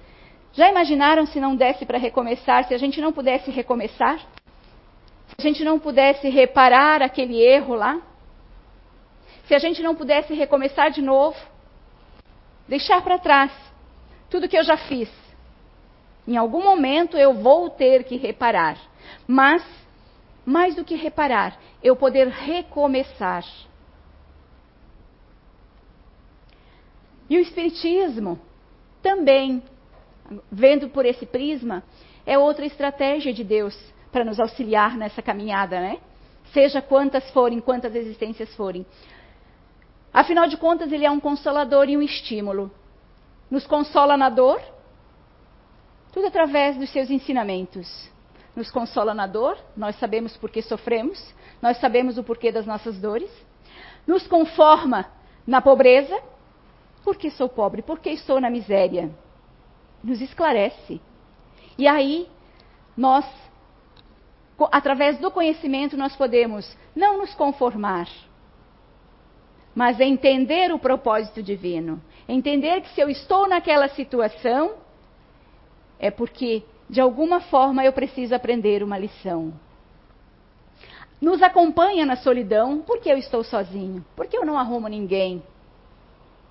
Já 0.55 0.69
imaginaram 0.69 1.25
se 1.25 1.39
não 1.39 1.53
desse 1.53 1.85
para 1.85 1.97
recomeçar, 1.97 2.63
se 2.63 2.73
a 2.73 2.77
gente 2.77 3.01
não 3.01 3.11
pudesse 3.11 3.51
recomeçar? 3.51 4.19
Se 5.27 5.35
a 5.37 5.41
gente 5.41 5.65
não 5.65 5.77
pudesse 5.77 6.29
reparar 6.29 7.01
aquele 7.01 7.41
erro 7.41 7.75
lá? 7.75 8.01
Se 9.47 9.53
a 9.53 9.59
gente 9.59 9.83
não 9.83 9.95
pudesse 9.95 10.33
recomeçar 10.33 10.91
de 10.91 11.01
novo? 11.01 11.37
Deixar 12.69 13.01
para 13.01 13.19
trás 13.19 13.51
tudo 14.29 14.47
que 14.47 14.57
eu 14.57 14.63
já 14.63 14.77
fiz. 14.77 15.09
Em 16.25 16.37
algum 16.37 16.63
momento 16.63 17.17
eu 17.17 17.33
vou 17.33 17.69
ter 17.69 18.05
que 18.05 18.15
reparar. 18.15 18.77
Mas, 19.27 19.61
mais 20.45 20.73
do 20.73 20.85
que 20.85 20.95
reparar, 20.95 21.59
eu 21.83 21.97
poder 21.97 22.29
recomeçar. 22.29 23.43
E 27.29 27.37
o 27.37 27.41
Espiritismo 27.41 28.39
também 29.01 29.61
vendo 30.51 30.89
por 30.89 31.05
esse 31.05 31.25
prisma, 31.25 31.83
é 32.25 32.37
outra 32.37 32.65
estratégia 32.65 33.33
de 33.33 33.43
Deus 33.43 33.77
para 34.11 34.23
nos 34.23 34.39
auxiliar 34.39 34.97
nessa 34.97 35.21
caminhada, 35.21 35.79
né? 35.79 35.99
Seja 36.53 36.81
quantas 36.81 37.29
forem, 37.31 37.59
quantas 37.59 37.93
existências 37.95 38.53
forem. 38.55 38.85
Afinal 40.13 40.47
de 40.47 40.57
contas, 40.57 40.91
ele 40.91 41.05
é 41.05 41.11
um 41.11 41.19
consolador 41.19 41.89
e 41.89 41.97
um 41.97 42.01
estímulo. 42.01 42.71
Nos 43.51 43.67
consola 43.67 44.15
na 44.15 44.29
dor, 44.29 44.61
tudo 46.13 46.27
através 46.27 46.77
dos 46.77 46.89
seus 46.89 47.09
ensinamentos. 47.09 48.09
Nos 48.55 48.71
consola 48.71 49.13
na 49.13 49.27
dor, 49.27 49.57
nós 49.75 49.97
sabemos 49.99 50.37
por 50.37 50.49
que 50.49 50.61
sofremos, 50.61 51.33
nós 51.61 51.77
sabemos 51.77 52.17
o 52.17 52.23
porquê 52.23 52.51
das 52.51 52.65
nossas 52.65 52.97
dores. 52.99 53.29
Nos 54.07 54.25
conforma 54.25 55.05
na 55.45 55.61
pobreza, 55.61 56.17
porque 57.03 57.29
sou 57.29 57.49
pobre, 57.49 57.81
porque 57.81 58.09
estou 58.09 58.39
na 58.39 58.49
miséria 58.49 59.11
nos 60.05 60.21
esclarece. 60.21 61.01
E 61.77 61.87
aí, 61.87 62.27
nós, 62.95 63.25
através 64.71 65.17
do 65.17 65.31
conhecimento, 65.31 65.97
nós 65.97 66.15
podemos 66.15 66.77
não 66.95 67.17
nos 67.17 67.33
conformar, 67.33 68.07
mas 69.73 69.99
entender 69.99 70.71
o 70.71 70.79
propósito 70.79 71.43
divino. 71.43 72.01
Entender 72.29 72.81
que 72.81 72.89
se 72.93 73.01
eu 73.01 73.09
estou 73.09 73.47
naquela 73.47 73.89
situação, 73.89 74.75
é 75.99 76.09
porque, 76.09 76.63
de 76.89 77.01
alguma 77.01 77.41
forma, 77.41 77.83
eu 77.83 77.91
preciso 77.91 78.33
aprender 78.33 78.81
uma 78.83 78.97
lição. 78.97 79.53
Nos 81.19 81.41
acompanha 81.41 82.05
na 82.05 82.15
solidão, 82.15 82.81
porque 82.81 83.09
eu 83.09 83.17
estou 83.17 83.43
sozinho, 83.43 84.05
porque 84.15 84.37
eu 84.37 84.45
não 84.45 84.57
arrumo 84.57 84.87
ninguém, 84.87 85.43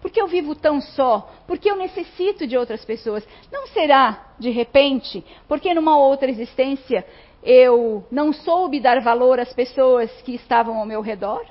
por 0.05 0.11
que 0.11 0.21
eu 0.21 0.27
vivo 0.27 0.55
tão 0.55 0.83
só? 0.83 1.33
Porque 1.47 1.71
eu 1.71 1.77
necessito 1.77 2.47
de 2.47 2.59
outras 2.59 2.85
pessoas. 2.85 3.27
Não 3.51 3.67
será, 3.69 4.35
de 4.39 4.51
repente, 4.51 5.25
porque 5.49 5.73
numa 5.73 5.97
outra 5.97 6.31
existência 6.31 7.07
eu 7.43 8.07
não 8.11 8.31
soube 8.31 8.81
dar 8.81 9.01
valor 9.01 9.41
às 9.41 9.55
pessoas 9.55 10.11
que 10.21 10.35
estavam 10.35 10.77
ao 10.77 10.85
meu 10.85 11.01
redor? 11.01 11.47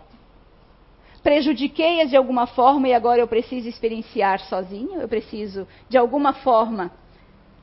Prejudiquei-as 1.24 2.12
de 2.12 2.16
alguma 2.16 2.46
forma 2.46 2.88
e 2.88 2.94
agora 2.94 3.22
eu 3.22 3.28
preciso 3.28 3.68
experienciar 3.68 4.39
sozinho? 4.42 5.02
Eu 5.02 5.08
preciso, 5.08 5.68
de 5.89 5.98
alguma 5.98 6.34
forma, 6.34 6.92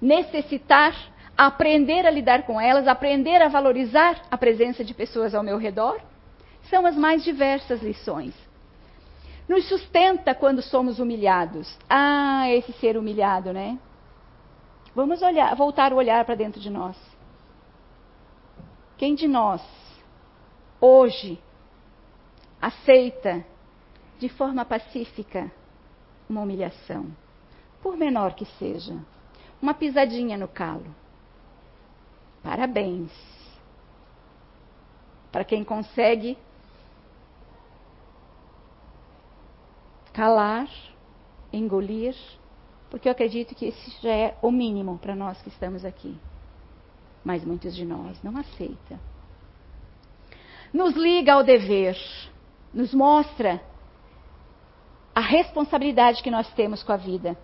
necessitar, 0.02 0.92
aprender 1.38 2.04
a 2.04 2.10
lidar 2.10 2.42
com 2.42 2.60
elas, 2.60 2.88
aprender 2.88 3.40
a 3.40 3.46
valorizar 3.46 4.22
a 4.28 4.36
presença 4.36 4.82
de 4.82 4.92
pessoas 4.92 5.36
ao 5.36 5.44
meu 5.44 5.56
redor? 5.56 6.00
São 6.68 6.84
as 6.84 6.96
mais 6.96 7.22
diversas 7.22 7.80
lições 7.80 8.34
nos 9.50 9.68
sustenta 9.68 10.32
quando 10.32 10.62
somos 10.62 11.00
humilhados. 11.00 11.76
Ah, 11.88 12.48
esse 12.50 12.72
ser 12.74 12.96
humilhado, 12.96 13.52
né? 13.52 13.80
Vamos 14.94 15.22
olhar, 15.22 15.56
voltar 15.56 15.92
o 15.92 15.96
olhar 15.96 16.24
para 16.24 16.36
dentro 16.36 16.60
de 16.60 16.70
nós. 16.70 16.96
Quem 18.96 19.16
de 19.16 19.26
nós 19.26 19.60
hoje 20.80 21.36
aceita 22.62 23.44
de 24.20 24.28
forma 24.28 24.64
pacífica 24.64 25.50
uma 26.28 26.42
humilhação, 26.42 27.06
por 27.82 27.96
menor 27.96 28.34
que 28.34 28.44
seja, 28.44 28.96
uma 29.60 29.74
pisadinha 29.74 30.38
no 30.38 30.46
calo? 30.46 30.94
Parabéns 32.40 33.10
para 35.32 35.44
quem 35.44 35.64
consegue 35.64 36.38
calar, 40.12 40.68
engolir, 41.52 42.14
porque 42.90 43.08
eu 43.08 43.12
acredito 43.12 43.54
que 43.54 43.66
esse 43.66 44.02
já 44.02 44.10
é 44.10 44.38
o 44.42 44.50
mínimo 44.50 44.98
para 44.98 45.14
nós 45.14 45.40
que 45.42 45.48
estamos 45.48 45.84
aqui. 45.84 46.16
Mas 47.24 47.44
muitos 47.44 47.74
de 47.74 47.84
nós 47.84 48.20
não 48.22 48.36
aceitam. 48.36 48.98
nos 50.72 50.94
liga 50.94 51.34
ao 51.34 51.42
dever, 51.42 51.96
nos 52.72 52.94
mostra 52.94 53.60
a 55.14 55.20
responsabilidade 55.20 56.22
que 56.22 56.30
nós 56.30 56.52
temos 56.54 56.82
com 56.82 56.92
a 56.92 56.96
vida, 56.96 57.36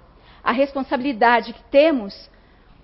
a 0.42 0.52
responsabilidade 0.52 1.52
que 1.52 1.62
temos 1.64 2.30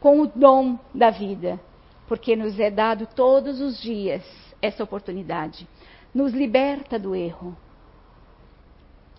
com 0.01 0.21
o 0.21 0.27
dom 0.27 0.79
da 0.93 1.11
vida, 1.11 1.61
porque 2.09 2.35
nos 2.35 2.59
é 2.59 2.71
dado 2.71 3.07
todos 3.07 3.61
os 3.61 3.81
dias 3.81 4.23
essa 4.61 4.83
oportunidade. 4.83 5.69
Nos 6.15 6.33
liberta 6.33 6.99
do 6.99 7.15
erro. 7.15 7.57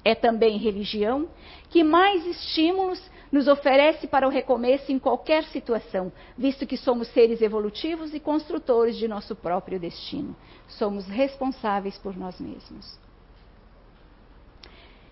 É 0.06 0.13
também 0.13 0.58
religião 0.58 1.30
que 1.70 1.84
mais 1.84 2.26
estímulos 2.26 3.02
nos 3.32 3.48
oferece 3.48 4.06
para 4.06 4.28
o 4.28 4.30
recomeço 4.30 4.92
em 4.92 5.00
qualquer 5.00 5.44
situação, 5.46 6.12
visto 6.38 6.68
que 6.68 6.78
somos 6.78 7.08
seres 7.08 7.42
evolutivos 7.42 8.13
e 8.13 8.20
construtores 8.20 8.96
de 8.96 9.08
nosso 9.08 9.36
próprio 9.36 9.80
destino. 9.80 10.36
Somos 10.68 11.08
responsáveis 11.08 11.98
por 11.98 12.16
nós 12.16 12.39
mesmos. 12.39 13.00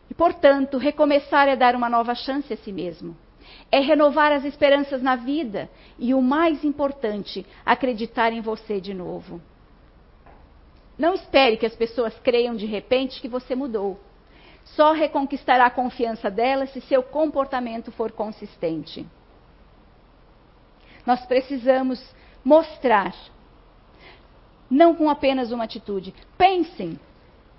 E, 0.08 0.14
portanto, 0.14 0.78
recomeçar 0.78 1.48
é 1.48 1.56
dar 1.56 1.74
uma 1.74 1.90
nova 1.90 2.14
chance 2.14 2.54
a 2.54 2.58
si 2.58 2.72
mesmo. 2.72 3.18
É 3.72 3.80
renovar 3.80 4.32
as 4.32 4.44
esperanças 4.44 5.02
na 5.02 5.16
vida 5.16 5.70
e, 5.98 6.14
o 6.14 6.22
mais 6.22 6.64
importante, 6.64 7.46
acreditar 7.66 8.32
em 8.34 8.42
você 8.42 8.80
de 8.80 8.94
novo. 8.94 9.42
Não 10.98 11.16
espere 11.16 11.58
que 11.58 11.66
as 11.66 11.76
pessoas 11.76 12.14
creiam 12.20 12.56
de 12.56 12.66
repente 12.66 13.20
que 13.20 13.28
você 13.28 13.56
mudou. 13.56 14.00
Só 14.64 14.94
reconquistará 14.94 15.66
a 15.66 15.72
confiança 15.72 16.30
delas 16.30 16.72
se 16.72 16.82
seu 16.82 17.04
comportamento 17.04 17.92
for 17.92 18.12
consistente. 18.12 19.06
Nós 21.06 21.26
precisamos 21.26 22.04
mostrar, 22.44 23.14
não 24.70 24.96
com 24.96 25.10
apenas 25.10 25.52
uma 25.52 25.64
atitude. 25.64 26.14
Pensem, 26.38 27.00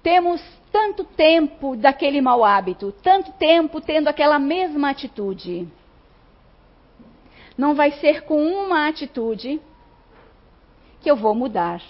temos 0.03 0.43
tanto 0.71 1.05
tempo 1.05 1.77
daquele 1.77 2.21
mau 2.21 2.45
hábito, 2.45 2.93
tanto 3.03 3.33
tempo 3.33 3.81
tendo 3.81 4.09
aquela 4.09 4.38
mesma 4.38 4.91
atitude. 4.91 5.69
Não 7.57 7.75
vai 7.75 7.93
ser 7.93 8.23
com 8.23 8.43
uma 8.43 8.88
atitude 8.88 9.61
que 11.01 11.11
eu 11.11 11.17
vou 11.17 11.35
mudar. 11.35 11.83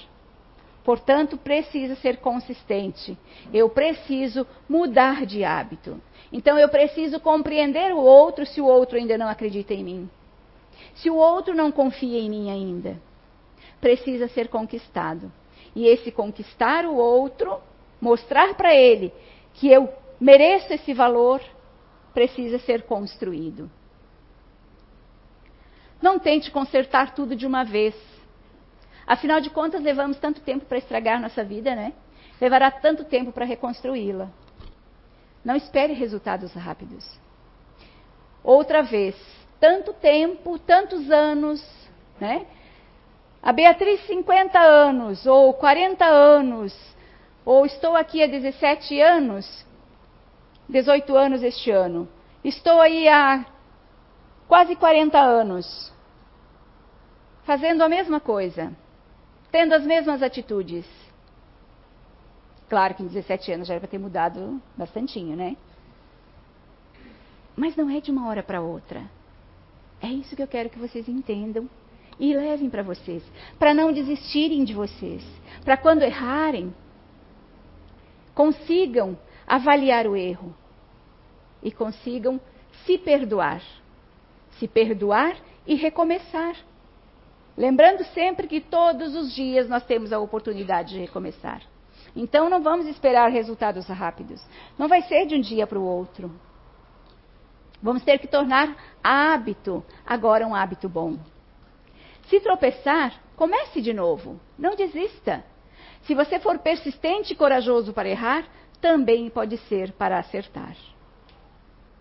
Portanto, 0.85 1.37
precisa 1.37 1.95
ser 1.97 2.17
consistente. 2.19 3.17
Eu 3.53 3.69
preciso 3.69 4.47
mudar 4.69 5.25
de 5.25 5.45
hábito. 5.45 6.01
Então, 6.33 6.59
eu 6.59 6.69
preciso 6.69 7.21
compreender 7.21 7.93
o 7.93 7.99
outro 7.99 8.45
se 8.45 8.61
o 8.61 8.67
outro 8.67 8.97
ainda 8.97 9.17
não 9.17 9.29
acredita 9.29 9.73
em 9.73 9.85
mim. 9.85 10.11
Se 10.97 11.09
o 11.09 11.15
outro 11.15 11.55
não 11.55 11.71
confia 11.71 12.19
em 12.19 12.29
mim 12.29 12.51
ainda. 12.51 13.01
Precisa 13.81 14.29
ser 14.29 14.49
conquistado. 14.49 15.31
E 15.75 15.87
esse 15.87 16.11
conquistar 16.11 16.85
o 16.85 16.97
outro 16.97 17.61
mostrar 18.01 18.55
para 18.55 18.75
ele 18.75 19.13
que 19.55 19.69
eu 19.71 19.89
mereço 20.21 20.73
esse 20.73 20.93
valor, 20.93 21.41
precisa 22.13 22.59
ser 22.59 22.83
construído. 22.83 23.71
Não 26.01 26.19
tente 26.19 26.51
consertar 26.51 27.15
tudo 27.15 27.37
de 27.37 27.47
uma 27.47 27.65
vez. 27.65 27.95
Afinal 29.13 29.43
de 29.43 29.51
contas, 29.51 29.83
levamos 29.83 30.17
tanto 30.19 30.41
tempo 30.41 30.65
para 30.65 30.79
estragar 30.79 31.21
nossa 31.21 31.45
vida, 31.45 31.75
né? 31.75 31.93
Levará 32.41 32.71
tanto 32.71 33.05
tempo 33.05 33.31
para 33.31 33.45
reconstruí-la. 33.45 34.31
Não 35.45 35.55
espere 35.55 35.93
resultados 35.93 36.55
rápidos. 36.55 37.07
Outra 38.43 38.83
vez, 38.83 39.15
tanto 39.61 39.93
tempo, 39.93 40.59
tantos 40.59 41.11
anos, 41.11 41.63
né? 42.19 42.47
A 43.43 43.53
Beatriz, 43.53 44.01
50 44.07 44.59
anos 44.59 45.27
ou 45.27 45.53
40 45.53 46.07
anos, 46.07 46.75
ou 47.45 47.67
estou 47.67 47.95
aqui 47.95 48.23
há 48.23 48.27
17 48.27 48.99
anos, 48.99 49.67
18 50.71 51.15
anos 51.15 51.43
este 51.43 51.71
ano. 51.71 52.09
Estou 52.43 52.81
aí 52.81 53.07
há 53.11 53.45
quase 54.49 54.75
40 54.75 55.21
anos, 55.21 55.93
fazendo 57.45 57.83
a 57.83 57.91
mesma 57.91 58.19
coisa, 58.19 58.73
tendo 59.53 59.75
as 59.75 59.85
mesmas 59.85 60.23
atitudes. 60.23 60.87
Claro 62.69 62.95
que 62.95 63.03
em 63.03 63.07
17 63.07 63.53
anos 63.53 63.69
já 63.69 63.75
era 63.75 63.81
para 63.83 63.91
ter 63.91 63.99
mudado 63.99 64.61
bastantinho, 64.77 65.37
né? 65.37 65.57
Mas 67.55 67.77
não 67.77 67.91
é 67.91 68.01
de 68.01 68.11
uma 68.11 68.27
hora 68.29 68.43
para 68.43 68.63
outra. 68.63 69.03
É 70.01 70.09
isso 70.09 70.35
que 70.35 70.43
eu 70.43 70.49
quero 70.49 70.71
que 70.71 70.79
vocês 70.79 71.07
entendam 71.07 71.69
e 72.19 72.35
levem 72.35 72.71
para 72.71 72.83
vocês, 72.83 73.23
para 73.59 73.75
não 73.75 73.93
desistirem 73.93 74.65
de 74.65 74.73
vocês, 74.73 75.23
para 75.65 75.77
quando 75.77 76.03
errarem, 76.03 76.75
consigam 78.35 79.19
avaliar 79.47 80.07
o 80.07 80.17
erro 80.17 80.55
e 81.63 81.71
consigam 81.71 82.41
se 82.87 82.97
perdoar. 82.97 83.63
Se 84.59 84.67
perdoar 84.67 85.37
e 85.67 85.75
recomeçar. 85.75 86.57
Lembrando 87.57 88.05
sempre 88.15 88.47
que 88.47 88.61
todos 88.61 89.15
os 89.15 89.35
dias 89.35 89.69
nós 89.69 89.85
temos 89.85 90.13
a 90.13 90.19
oportunidade 90.19 90.95
de 90.95 91.01
recomeçar. 91.01 91.63
Então 92.17 92.49
não 92.49 92.63
vamos 92.63 92.87
esperar 92.87 93.31
resultados 93.31 93.87
rápidos. 93.87 94.43
Não 94.79 94.89
vai 94.89 95.03
ser 95.03 95.27
de 95.27 95.35
um 95.35 95.41
dia 95.41 95.67
para 95.67 95.79
o 95.79 95.85
outro. 95.85 96.33
Vamos 97.83 98.03
ter 98.05 98.19
que 98.19 98.29
tornar 98.29 98.77
hábito 99.03 99.85
agora 100.07 100.47
um 100.47 100.55
hábito 100.55 100.89
bom. 100.89 101.19
Se 102.29 102.41
tropeçar, 102.41 103.21
comece 103.37 103.81
de 103.81 103.93
novo. 103.93 104.41
Não 104.59 104.77
desista. 104.77 105.45
Se 106.03 106.15
você 106.15 106.39
for 106.39 106.59
persistente 106.59 107.33
e 107.33 107.37
corajoso 107.37 107.93
para 107.93 108.09
errar, 108.09 108.45
também 108.81 109.29
pode 109.29 109.57
ser 109.69 109.93
para 109.93 110.19
acertar. 110.19 110.77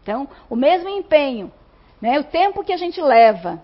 Então, 0.01 0.27
o 0.49 0.55
mesmo 0.55 0.89
empenho, 0.89 1.51
né, 2.01 2.19
o 2.19 2.23
tempo 2.23 2.63
que 2.63 2.73
a 2.73 2.77
gente 2.77 2.99
leva 3.01 3.63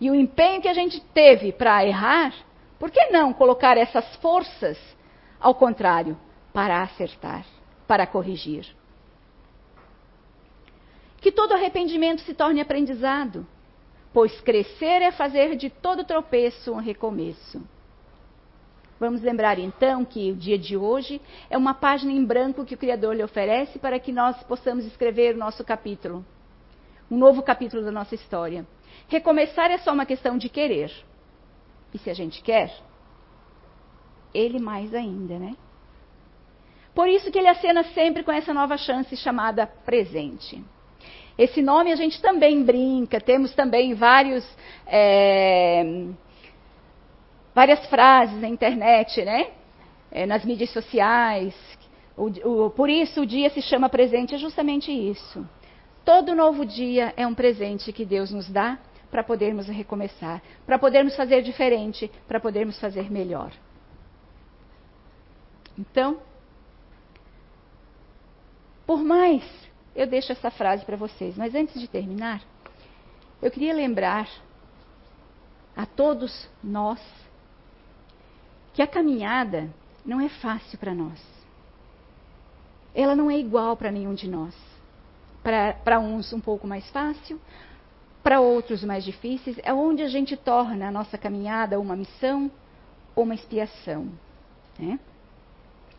e 0.00 0.10
o 0.10 0.14
empenho 0.14 0.62
que 0.62 0.68
a 0.68 0.74
gente 0.74 1.00
teve 1.12 1.52
para 1.52 1.84
errar, 1.84 2.32
por 2.78 2.90
que 2.90 3.06
não 3.06 3.32
colocar 3.32 3.76
essas 3.76 4.16
forças 4.16 4.78
ao 5.40 5.54
contrário, 5.54 6.18
para 6.52 6.82
acertar, 6.82 7.44
para 7.86 8.06
corrigir? 8.06 8.66
Que 11.20 11.32
todo 11.32 11.52
arrependimento 11.52 12.22
se 12.22 12.34
torne 12.34 12.60
aprendizado, 12.60 13.46
pois 14.12 14.40
crescer 14.40 15.02
é 15.02 15.10
fazer 15.10 15.56
de 15.56 15.70
todo 15.70 16.04
tropeço 16.04 16.72
um 16.72 16.76
recomeço. 16.76 17.62
Vamos 18.98 19.22
lembrar 19.22 19.60
então 19.60 20.04
que 20.04 20.32
o 20.32 20.36
dia 20.36 20.58
de 20.58 20.76
hoje 20.76 21.20
é 21.48 21.56
uma 21.56 21.72
página 21.72 22.12
em 22.12 22.24
branco 22.24 22.64
que 22.64 22.74
o 22.74 22.78
Criador 22.78 23.14
lhe 23.14 23.22
oferece 23.22 23.78
para 23.78 23.98
que 24.00 24.10
nós 24.10 24.42
possamos 24.42 24.84
escrever 24.84 25.36
o 25.36 25.38
nosso 25.38 25.62
capítulo. 25.62 26.24
Um 27.08 27.16
novo 27.16 27.42
capítulo 27.42 27.84
da 27.84 27.92
nossa 27.92 28.16
história. 28.16 28.66
Recomeçar 29.06 29.70
é 29.70 29.78
só 29.78 29.92
uma 29.92 30.06
questão 30.06 30.36
de 30.36 30.48
querer. 30.48 30.90
E 31.94 31.98
se 31.98 32.10
a 32.10 32.14
gente 32.14 32.42
quer, 32.42 32.72
ele 34.34 34.58
mais 34.58 34.92
ainda, 34.94 35.38
né? 35.38 35.56
Por 36.94 37.08
isso 37.08 37.30
que 37.30 37.38
ele 37.38 37.48
acena 37.48 37.84
sempre 37.84 38.24
com 38.24 38.32
essa 38.32 38.52
nova 38.52 38.76
chance 38.76 39.16
chamada 39.16 39.66
presente. 39.66 40.62
Esse 41.38 41.62
nome 41.62 41.92
a 41.92 41.96
gente 41.96 42.20
também 42.20 42.64
brinca, 42.64 43.20
temos 43.20 43.54
também 43.54 43.94
vários. 43.94 44.44
É 44.86 45.84
várias 47.58 47.84
frases 47.86 48.40
na 48.40 48.48
internet, 48.48 49.24
né? 49.24 49.48
É, 50.12 50.24
nas 50.24 50.44
mídias 50.44 50.70
sociais. 50.70 51.52
O, 52.16 52.26
o, 52.66 52.70
por 52.70 52.88
isso 52.88 53.22
o 53.22 53.26
dia 53.26 53.50
se 53.50 53.60
chama 53.60 53.88
presente, 53.88 54.32
é 54.32 54.38
justamente 54.38 54.92
isso. 54.92 55.44
Todo 56.08 56.34
novo 56.34 56.64
dia 56.64 57.12
é 57.18 57.26
um 57.26 57.34
presente 57.34 57.92
que 57.92 58.02
Deus 58.02 58.30
nos 58.30 58.48
dá 58.48 58.78
para 59.10 59.22
podermos 59.22 59.66
recomeçar, 59.68 60.42
para 60.64 60.78
podermos 60.78 61.14
fazer 61.14 61.42
diferente, 61.42 62.10
para 62.26 62.40
podermos 62.40 62.80
fazer 62.80 63.10
melhor. 63.12 63.52
Então, 65.78 66.18
por 68.86 69.04
mais, 69.04 69.44
eu 69.94 70.06
deixo 70.06 70.32
essa 70.32 70.50
frase 70.50 70.82
para 70.82 70.96
vocês, 70.96 71.36
mas 71.36 71.54
antes 71.54 71.78
de 71.78 71.86
terminar, 71.86 72.40
eu 73.42 73.50
queria 73.50 73.74
lembrar 73.74 74.30
a 75.76 75.84
todos 75.84 76.48
nós 76.64 76.98
que 78.72 78.80
a 78.80 78.86
caminhada 78.86 79.68
não 80.06 80.22
é 80.22 80.30
fácil 80.30 80.78
para 80.78 80.94
nós. 80.94 81.22
Ela 82.94 83.14
não 83.14 83.30
é 83.30 83.36
igual 83.36 83.76
para 83.76 83.90
nenhum 83.90 84.14
de 84.14 84.26
nós. 84.26 84.67
Para 85.84 85.98
uns 85.98 86.32
um 86.32 86.40
pouco 86.40 86.66
mais 86.66 86.88
fácil, 86.90 87.40
para 88.22 88.40
outros 88.40 88.84
mais 88.84 89.04
difíceis, 89.04 89.58
é 89.62 89.72
onde 89.72 90.02
a 90.02 90.08
gente 90.08 90.36
torna 90.36 90.88
a 90.88 90.92
nossa 90.92 91.16
caminhada 91.16 91.80
uma 91.80 91.96
missão 91.96 92.50
ou 93.16 93.24
uma 93.24 93.34
expiação. 93.34 94.08
Né? 94.78 95.00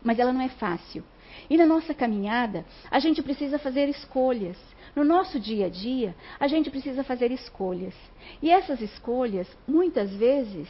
Mas 0.02 0.18
ela 0.18 0.32
não 0.32 0.40
é 0.40 0.48
fácil. 0.48 1.02
E 1.48 1.56
na 1.56 1.66
nossa 1.66 1.92
caminhada, 1.92 2.64
a 2.90 3.00
gente 3.00 3.22
precisa 3.22 3.58
fazer 3.58 3.88
escolhas. 3.88 4.56
No 4.94 5.04
nosso 5.04 5.40
dia 5.40 5.66
a 5.66 5.68
dia, 5.68 6.14
a 6.38 6.46
gente 6.46 6.70
precisa 6.70 7.02
fazer 7.02 7.30
escolhas. 7.32 7.94
E 8.40 8.50
essas 8.50 8.80
escolhas, 8.80 9.48
muitas 9.66 10.12
vezes, 10.14 10.68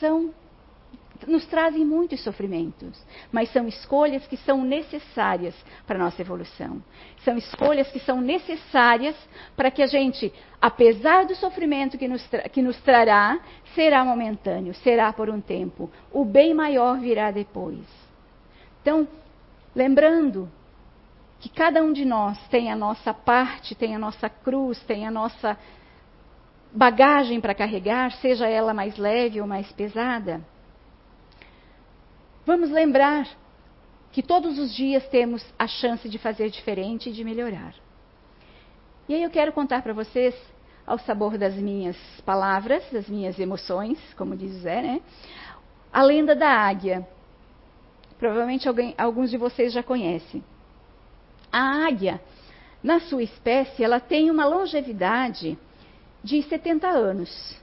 são 0.00 0.34
nos 1.26 1.46
trazem 1.46 1.84
muitos 1.84 2.22
sofrimentos, 2.22 3.00
mas 3.30 3.52
são 3.52 3.66
escolhas 3.68 4.26
que 4.26 4.36
são 4.36 4.64
necessárias 4.64 5.54
para 5.86 5.96
a 5.96 6.04
nossa 6.04 6.20
evolução. 6.20 6.82
São 7.24 7.36
escolhas 7.36 7.88
que 7.90 8.00
são 8.00 8.20
necessárias 8.20 9.16
para 9.56 9.70
que 9.70 9.82
a 9.82 9.86
gente, 9.86 10.32
apesar 10.60 11.26
do 11.26 11.34
sofrimento 11.34 11.98
que 11.98 12.08
nos, 12.08 12.26
que 12.52 12.62
nos 12.62 12.80
trará, 12.82 13.40
será 13.74 14.04
momentâneo, 14.04 14.74
será 14.74 15.12
por 15.12 15.30
um 15.30 15.40
tempo. 15.40 15.90
O 16.10 16.24
bem 16.24 16.54
maior 16.54 16.98
virá 16.98 17.30
depois. 17.30 17.84
Então, 18.80 19.06
lembrando 19.74 20.48
que 21.40 21.48
cada 21.48 21.82
um 21.82 21.92
de 21.92 22.04
nós 22.04 22.38
tem 22.48 22.70
a 22.70 22.76
nossa 22.76 23.12
parte, 23.12 23.74
tem 23.74 23.96
a 23.96 23.98
nossa 23.98 24.28
cruz, 24.28 24.80
tem 24.84 25.06
a 25.06 25.10
nossa 25.10 25.58
bagagem 26.72 27.40
para 27.40 27.54
carregar, 27.54 28.12
seja 28.12 28.46
ela 28.48 28.72
mais 28.72 28.96
leve 28.96 29.40
ou 29.40 29.46
mais 29.46 29.70
pesada. 29.72 30.40
Vamos 32.44 32.70
lembrar 32.70 33.28
que 34.10 34.22
todos 34.22 34.58
os 34.58 34.74
dias 34.74 35.06
temos 35.08 35.44
a 35.58 35.66
chance 35.68 36.08
de 36.08 36.18
fazer 36.18 36.50
diferente 36.50 37.08
e 37.08 37.12
de 37.12 37.22
melhorar. 37.22 37.74
E 39.08 39.14
aí 39.14 39.22
eu 39.22 39.30
quero 39.30 39.52
contar 39.52 39.82
para 39.82 39.92
vocês, 39.92 40.34
ao 40.84 40.98
sabor 40.98 41.38
das 41.38 41.54
minhas 41.54 41.96
palavras, 42.26 42.82
das 42.90 43.08
minhas 43.08 43.38
emoções, 43.38 43.98
como 44.14 44.36
diz 44.36 44.52
Zé, 44.62 44.82
né? 44.82 45.00
A 45.92 46.02
lenda 46.02 46.34
da 46.34 46.48
águia. 46.48 47.06
Provavelmente 48.18 48.68
alguém, 48.68 48.94
alguns 48.98 49.30
de 49.30 49.36
vocês 49.36 49.72
já 49.72 49.82
conhecem. 49.82 50.42
A 51.52 51.86
águia, 51.86 52.20
na 52.82 52.98
sua 53.00 53.22
espécie, 53.22 53.84
ela 53.84 54.00
tem 54.00 54.30
uma 54.30 54.46
longevidade 54.46 55.56
de 56.24 56.42
70 56.42 56.88
anos. 56.88 57.61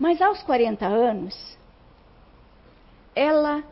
Mas 0.00 0.22
aos 0.22 0.42
40 0.42 0.86
anos, 0.86 1.58
ela, 3.14 3.62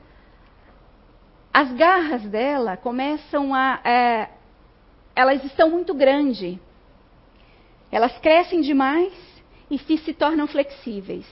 as 1.51 1.73
garras 1.73 2.23
dela 2.25 2.77
começam 2.77 3.55
a, 3.55 3.81
é, 3.83 4.29
elas 5.17 5.43
estão 5.43 5.71
muito 5.71 5.95
grandes. 5.95 6.59
Elas 7.91 8.19
crescem 8.19 8.61
demais 8.61 9.15
e 9.71 9.79
se 9.79 10.13
tornam 10.13 10.47
flexíveis. 10.47 11.27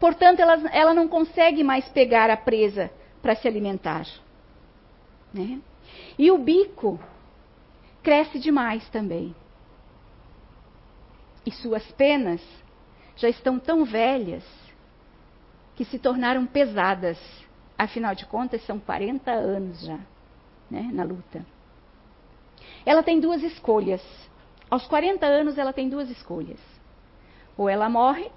Portanto, 0.00 0.40
ela, 0.40 0.68
ela 0.70 0.92
não 0.92 1.06
consegue 1.06 1.62
mais 1.62 1.88
pegar 1.90 2.28
a 2.28 2.36
presa 2.36 2.90
para 3.22 3.36
se 3.36 3.46
alimentar. 3.46 4.04
Né? 5.32 5.60
E 6.18 6.28
o 6.32 6.38
bico 6.38 6.98
cresce 8.02 8.40
demais 8.40 8.88
também. 8.88 9.32
E 11.46 11.52
suas 11.52 11.88
penas 11.92 12.42
já 13.22 13.28
estão 13.28 13.56
tão 13.56 13.84
velhas 13.84 14.44
que 15.76 15.84
se 15.84 15.98
tornaram 15.98 16.44
pesadas. 16.44 17.18
Afinal 17.78 18.14
de 18.16 18.26
contas, 18.26 18.64
são 18.66 18.80
40 18.80 19.30
anos 19.30 19.80
já 19.80 19.98
né, 20.68 20.90
na 20.92 21.04
luta. 21.04 21.46
Ela 22.84 23.02
tem 23.02 23.20
duas 23.20 23.42
escolhas. 23.42 24.02
Aos 24.68 24.86
40 24.86 25.24
anos, 25.24 25.56
ela 25.56 25.72
tem 25.72 25.88
duas 25.88 26.10
escolhas. 26.10 26.58
Ou 27.56 27.68
ela 27.68 27.88
morre, 27.88 28.30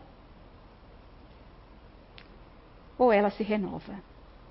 ou 2.98 3.12
ela 3.12 3.32
se 3.32 3.42
renova. 3.42 3.96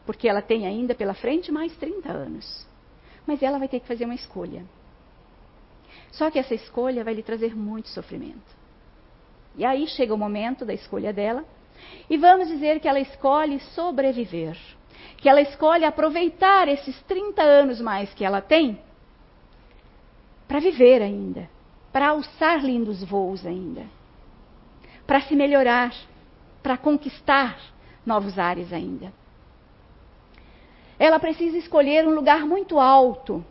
Porque 0.04 0.28
ela 0.28 0.42
tem 0.42 0.66
ainda 0.66 0.94
pela 0.94 1.14
frente 1.14 1.52
mais 1.52 1.74
30 1.76 2.10
anos. 2.10 2.66
Mas 3.24 3.42
ela 3.42 3.58
vai 3.58 3.68
ter 3.68 3.80
que 3.80 3.86
fazer 3.86 4.04
uma 4.04 4.14
escolha. 4.14 4.64
Só 6.10 6.30
que 6.30 6.38
essa 6.38 6.54
escolha 6.54 7.04
vai 7.04 7.14
lhe 7.14 7.22
trazer 7.22 7.54
muito 7.54 7.88
sofrimento. 7.88 8.63
E 9.56 9.64
aí 9.64 9.86
chega 9.86 10.14
o 10.14 10.18
momento 10.18 10.64
da 10.64 10.74
escolha 10.74 11.12
dela, 11.12 11.44
e 12.08 12.16
vamos 12.16 12.48
dizer 12.48 12.80
que 12.80 12.88
ela 12.88 13.00
escolhe 13.00 13.60
sobreviver. 13.74 14.56
Que 15.16 15.28
ela 15.28 15.40
escolhe 15.40 15.84
aproveitar 15.84 16.68
esses 16.68 17.00
30 17.02 17.42
anos 17.42 17.80
mais 17.80 18.12
que 18.14 18.24
ela 18.24 18.40
tem 18.40 18.78
para 20.46 20.60
viver 20.60 21.02
ainda, 21.02 21.48
para 21.92 22.08
alçar 22.08 22.62
lindos 22.62 23.02
voos 23.02 23.46
ainda, 23.46 23.84
para 25.06 25.20
se 25.22 25.34
melhorar, 25.34 25.92
para 26.62 26.76
conquistar 26.76 27.58
novos 28.04 28.38
ares 28.38 28.72
ainda. 28.72 29.12
Ela 30.98 31.18
precisa 31.18 31.56
escolher 31.56 32.06
um 32.06 32.14
lugar 32.14 32.46
muito 32.46 32.78
alto, 32.78 33.44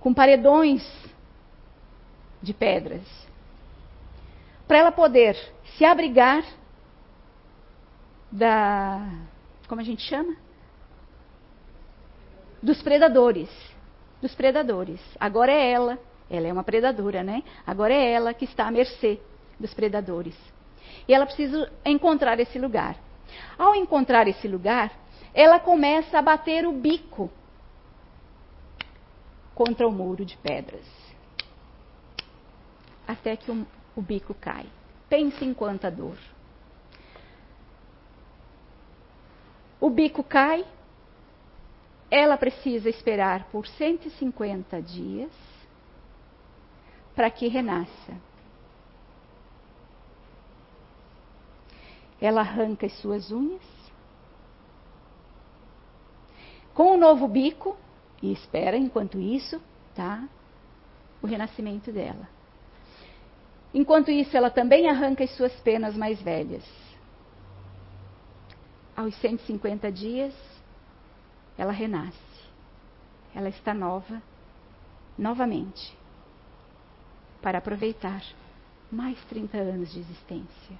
com 0.00 0.12
paredões 0.12 0.82
de 2.42 2.52
pedras, 2.52 3.25
para 4.66 4.78
ela 4.78 4.92
poder 4.92 5.36
se 5.76 5.84
abrigar 5.84 6.44
da. 8.30 9.00
Como 9.68 9.80
a 9.80 9.84
gente 9.84 10.02
chama? 10.02 10.36
Dos 12.62 12.82
predadores. 12.82 13.50
Dos 14.20 14.34
predadores. 14.34 15.00
Agora 15.20 15.52
é 15.52 15.70
ela, 15.70 15.98
ela 16.28 16.46
é 16.46 16.52
uma 16.52 16.64
predadora, 16.64 17.22
né? 17.22 17.42
Agora 17.66 17.92
é 17.92 18.12
ela 18.12 18.34
que 18.34 18.44
está 18.44 18.66
à 18.66 18.70
mercê 18.70 19.20
dos 19.58 19.72
predadores. 19.74 20.36
E 21.06 21.14
ela 21.14 21.26
precisa 21.26 21.70
encontrar 21.84 22.40
esse 22.40 22.58
lugar. 22.58 22.96
Ao 23.58 23.74
encontrar 23.74 24.26
esse 24.26 24.48
lugar, 24.48 24.90
ela 25.34 25.60
começa 25.60 26.18
a 26.18 26.22
bater 26.22 26.66
o 26.66 26.72
bico 26.72 27.30
contra 29.54 29.86
o 29.86 29.92
muro 29.92 30.24
de 30.24 30.36
pedras. 30.36 30.84
Até 33.06 33.36
que 33.36 33.50
o, 33.50 33.66
o 33.96 34.02
bico 34.02 34.34
cai. 34.34 34.66
Pense 35.08 35.42
em 35.42 35.54
quanta 35.54 35.90
dor. 35.90 36.18
O 39.80 39.88
bico 39.88 40.22
cai, 40.22 40.64
ela 42.10 42.36
precisa 42.36 42.88
esperar 42.88 43.44
por 43.50 43.66
150 43.66 44.80
dias 44.82 45.32
para 47.14 47.30
que 47.30 47.48
renasça. 47.48 48.14
Ela 52.20 52.40
arranca 52.40 52.86
as 52.86 52.92
suas 52.98 53.30
unhas, 53.30 53.62
com 56.74 56.94
o 56.94 56.96
novo 56.98 57.28
bico 57.28 57.76
e 58.22 58.32
espera, 58.32 58.76
enquanto 58.76 59.18
isso, 59.18 59.60
tá? 59.94 60.26
O 61.22 61.26
renascimento 61.26 61.92
dela. 61.92 62.35
Enquanto 63.76 64.10
isso, 64.10 64.34
ela 64.34 64.48
também 64.48 64.88
arranca 64.88 65.22
as 65.22 65.36
suas 65.36 65.52
penas 65.60 65.94
mais 65.94 66.18
velhas. 66.22 66.64
Aos 68.96 69.14
150 69.16 69.92
dias, 69.92 70.34
ela 71.58 71.72
renasce. 71.72 72.16
Ela 73.34 73.50
está 73.50 73.74
nova, 73.74 74.22
novamente, 75.18 75.94
para 77.42 77.58
aproveitar 77.58 78.24
mais 78.90 79.22
30 79.26 79.58
anos 79.58 79.92
de 79.92 80.00
existência, 80.00 80.76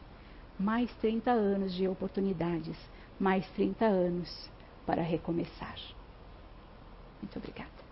mais 0.59 0.91
30 0.95 1.31
anos 1.31 1.75
de 1.75 1.87
oportunidades, 1.87 2.79
mais 3.21 3.47
30 3.51 3.85
anos 3.85 4.51
para 4.87 5.03
recomeçar. 5.03 5.77
Muito 7.21 7.37
obrigada. 7.39 7.86